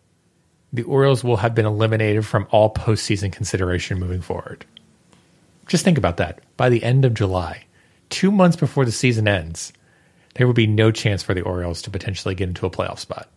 [0.72, 4.66] the Orioles will have been eliminated from all postseason consideration moving forward.
[5.66, 6.40] Just think about that.
[6.58, 7.64] By the end of July,
[8.10, 9.72] two months before the season ends,
[10.34, 13.30] there would be no chance for the Orioles to potentially get into a playoff spot.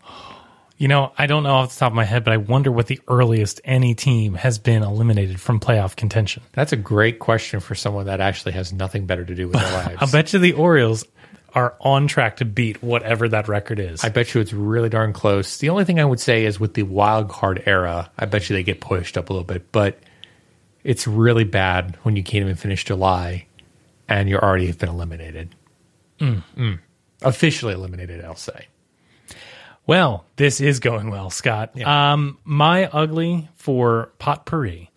[0.77, 2.87] You know, I don't know off the top of my head, but I wonder what
[2.87, 6.43] the earliest any team has been eliminated from playoff contention.
[6.53, 9.71] That's a great question for someone that actually has nothing better to do with their
[9.85, 9.97] lives.
[9.99, 11.05] I bet you the Orioles
[11.53, 14.03] are on track to beat whatever that record is.
[14.03, 15.57] I bet you it's really darn close.
[15.57, 18.55] The only thing I would say is with the wild card era, I bet you
[18.55, 19.99] they get pushed up a little bit, but
[20.83, 23.45] it's really bad when you can't even finish July
[24.09, 25.55] and you're already been eliminated.
[26.19, 26.43] Mm.
[26.57, 26.79] Mm.
[27.21, 28.67] Officially eliminated, I'll say.
[29.85, 31.79] Well, this is going well, Scott.
[31.81, 34.91] Um, my ugly for potpourri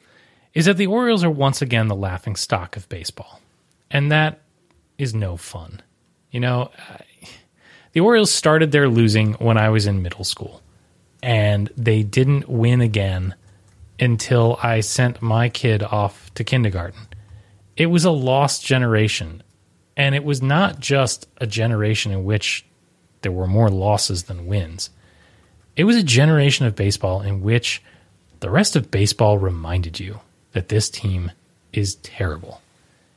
[0.55, 3.41] is that the Orioles are once again the laughing stock of baseball.
[3.91, 4.43] And that
[4.97, 5.83] is no fun.
[6.31, 7.01] You know, I-
[7.93, 10.63] the Orioles started their losing when I was in middle school,
[11.23, 13.35] and they didn't win again
[13.99, 17.09] until I sent my kid off to kindergarten.
[17.77, 19.43] It was a lost generation,
[19.97, 22.67] and it was not just a generation in which
[23.27, 24.89] there were more losses than wins.
[25.75, 27.83] It was a generation of baseball in which
[28.39, 30.21] the rest of baseball reminded you
[30.53, 31.33] that this team
[31.73, 32.63] is terrible.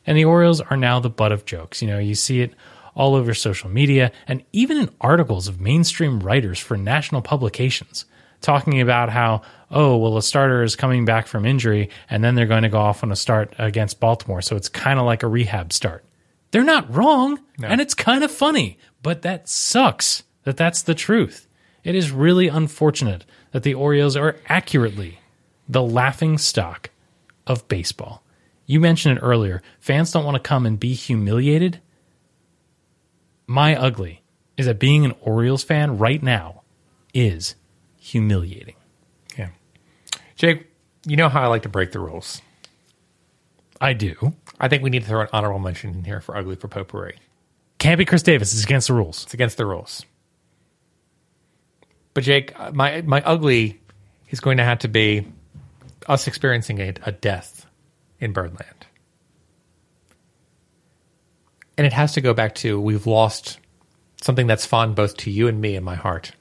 [0.07, 1.83] And the Orioles are now the butt of jokes.
[1.83, 2.55] You know, you see it
[2.95, 8.05] all over social media and even in articles of mainstream writers for national publications
[8.41, 12.47] talking about how, oh, well, a starter is coming back from injury and then they're
[12.47, 14.41] going to go off on a start against Baltimore.
[14.41, 16.03] So it's kind of like a rehab start.
[16.49, 17.39] They're not wrong.
[17.61, 21.47] And it's kind of funny, but that sucks that that's the truth.
[21.83, 25.19] It is really unfortunate that the Orioles are accurately
[25.67, 26.89] the laughing stock
[27.47, 28.23] of baseball.
[28.65, 29.61] You mentioned it earlier.
[29.79, 31.79] Fans don't want to come and be humiliated.
[33.47, 34.21] My ugly
[34.57, 36.61] is that being an Orioles fan right now
[37.13, 37.55] is
[37.97, 38.75] humiliating.
[39.37, 39.49] Yeah.
[40.35, 40.67] Jake,
[41.05, 42.41] you know how I like to break the rules.
[43.81, 44.33] I do.
[44.59, 47.17] I think we need to throw an honorable mention in here for ugly for potpourri.
[47.79, 48.53] Can't be Chris Davis.
[48.53, 49.23] It's against the rules.
[49.23, 50.05] It's against the rules.
[52.13, 53.79] But Jake, my my ugly
[54.29, 55.25] is going to have to be
[56.07, 57.65] us experiencing a, a death
[58.19, 58.85] in Birdland,
[61.77, 63.59] and it has to go back to we've lost
[64.21, 66.33] something that's fond both to you and me in my heart,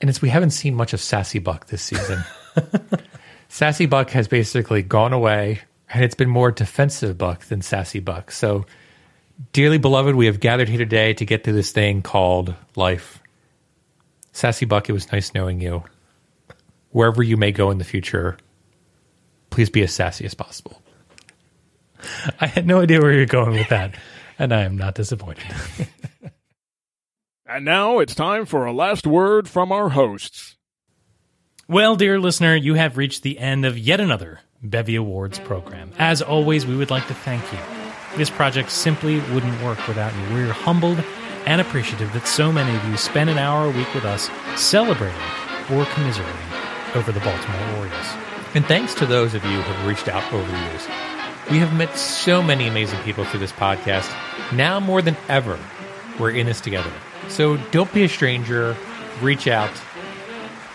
[0.00, 2.24] and it's we haven't seen much of Sassy Buck this season.
[3.48, 8.30] Sassy Buck has basically gone away, and it's been more defensive Buck than Sassy Buck.
[8.30, 8.64] So,
[9.52, 13.22] dearly beloved, we have gathered here today to get through this thing called life.
[14.32, 15.82] Sassy Buck, it was nice knowing you.
[16.90, 18.36] Wherever you may go in the future,
[19.50, 20.80] please be as sassy as possible.
[22.40, 23.94] I had no idea where you're going with that,
[24.38, 25.44] and I am not disappointed.
[27.50, 30.56] And now it's time for a last word from our hosts.
[31.66, 35.90] Well, dear listener, you have reached the end of yet another Bevy Awards program.
[35.98, 37.87] As always, we would like to thank you.
[38.18, 40.34] This project simply wouldn't work without you.
[40.34, 41.00] We're humbled
[41.46, 45.14] and appreciative that so many of you spend an hour a week with us celebrating
[45.70, 46.34] or commiserating
[46.96, 48.06] over the Baltimore Orioles.
[48.56, 50.88] And thanks to those of you who have reached out over the years.
[51.48, 54.12] We have met so many amazing people through this podcast.
[54.52, 55.56] Now more than ever,
[56.18, 56.90] we're in this together.
[57.28, 58.76] So don't be a stranger.
[59.22, 59.70] Reach out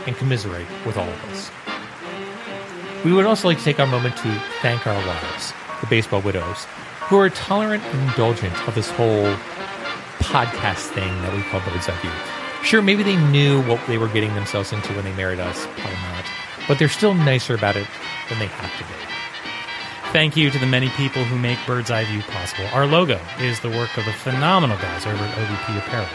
[0.07, 1.51] and commiserate with all of us.
[3.03, 5.51] We would also like to take a moment to thank our wives,
[5.81, 6.65] the baseball widows,
[7.14, 9.31] who are tolerant and indulgent of this whole
[10.18, 12.10] podcast thing that we call Bird's Eye View.
[12.65, 15.94] Sure, maybe they knew what they were getting themselves into when they married us, probably
[15.94, 16.26] not,
[16.68, 17.85] but they're still nicer about it
[18.30, 20.11] than they have to be.
[20.11, 22.65] Thank you to the many people who make Bird's Eye View possible.
[22.73, 26.07] Our logo is the work of the phenomenal guys over at OVP Apparel.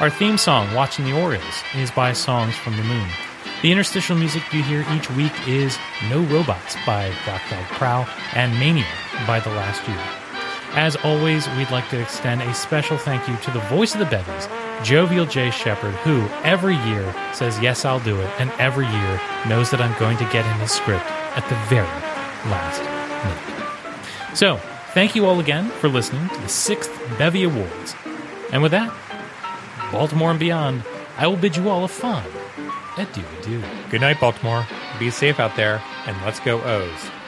[0.00, 3.08] Our theme song, Watching the Orioles, is by Songs from the Moon.
[3.62, 5.78] The interstitial music you hear each week is
[6.08, 8.90] No Robots by Rock Dog Prowl and Mania
[9.28, 10.19] by The Last Year.
[10.72, 14.06] As always, we'd like to extend a special thank you to the voice of the
[14.06, 14.48] Bevies,
[14.82, 15.50] Jovial J.
[15.50, 19.98] Shepard, who every year says, Yes, I'll do it, and every year knows that I'm
[19.98, 21.04] going to get in his script
[21.36, 21.86] at the very
[22.50, 22.80] last
[23.24, 24.36] minute.
[24.36, 24.56] So,
[24.94, 27.94] thank you all again for listening to the sixth Bevy Awards.
[28.52, 28.94] And with that,
[29.90, 30.84] Baltimore and beyond,
[31.16, 32.30] I will bid you all a fond
[33.00, 33.62] adieu adieu.
[33.90, 34.66] Good night, Baltimore.
[34.98, 37.19] Be safe out there, and let's go O's.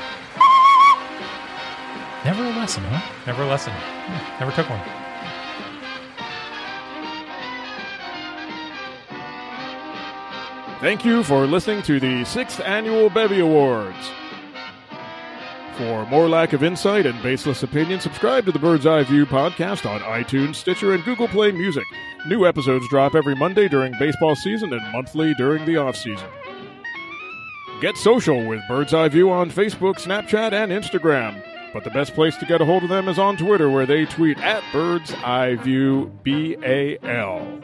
[2.63, 3.13] Never a lesson, huh?
[3.27, 3.73] Never a lesson.
[4.39, 4.81] Never took one.
[10.81, 13.97] Thank you for listening to the sixth annual Bevy Awards.
[15.77, 19.89] For more lack of insight and baseless opinion, subscribe to the Bird's Eye View podcast
[19.89, 21.85] on iTunes, Stitcher, and Google Play Music.
[22.29, 26.29] New episodes drop every Monday during baseball season and monthly during the off season.
[27.81, 31.43] Get social with Bird's Eye View on Facebook, Snapchat, and Instagram.
[31.73, 34.05] But the best place to get a hold of them is on Twitter, where they
[34.05, 37.61] tweet at Bird's Eye View B A L.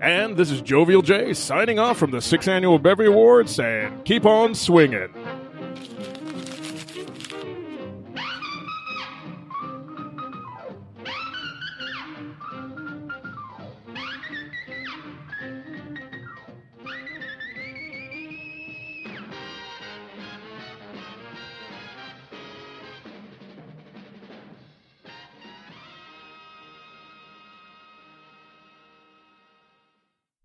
[0.00, 4.26] And this is Jovial J signing off from the sixth annual Bevy Awards saying, keep
[4.26, 5.08] on swinging.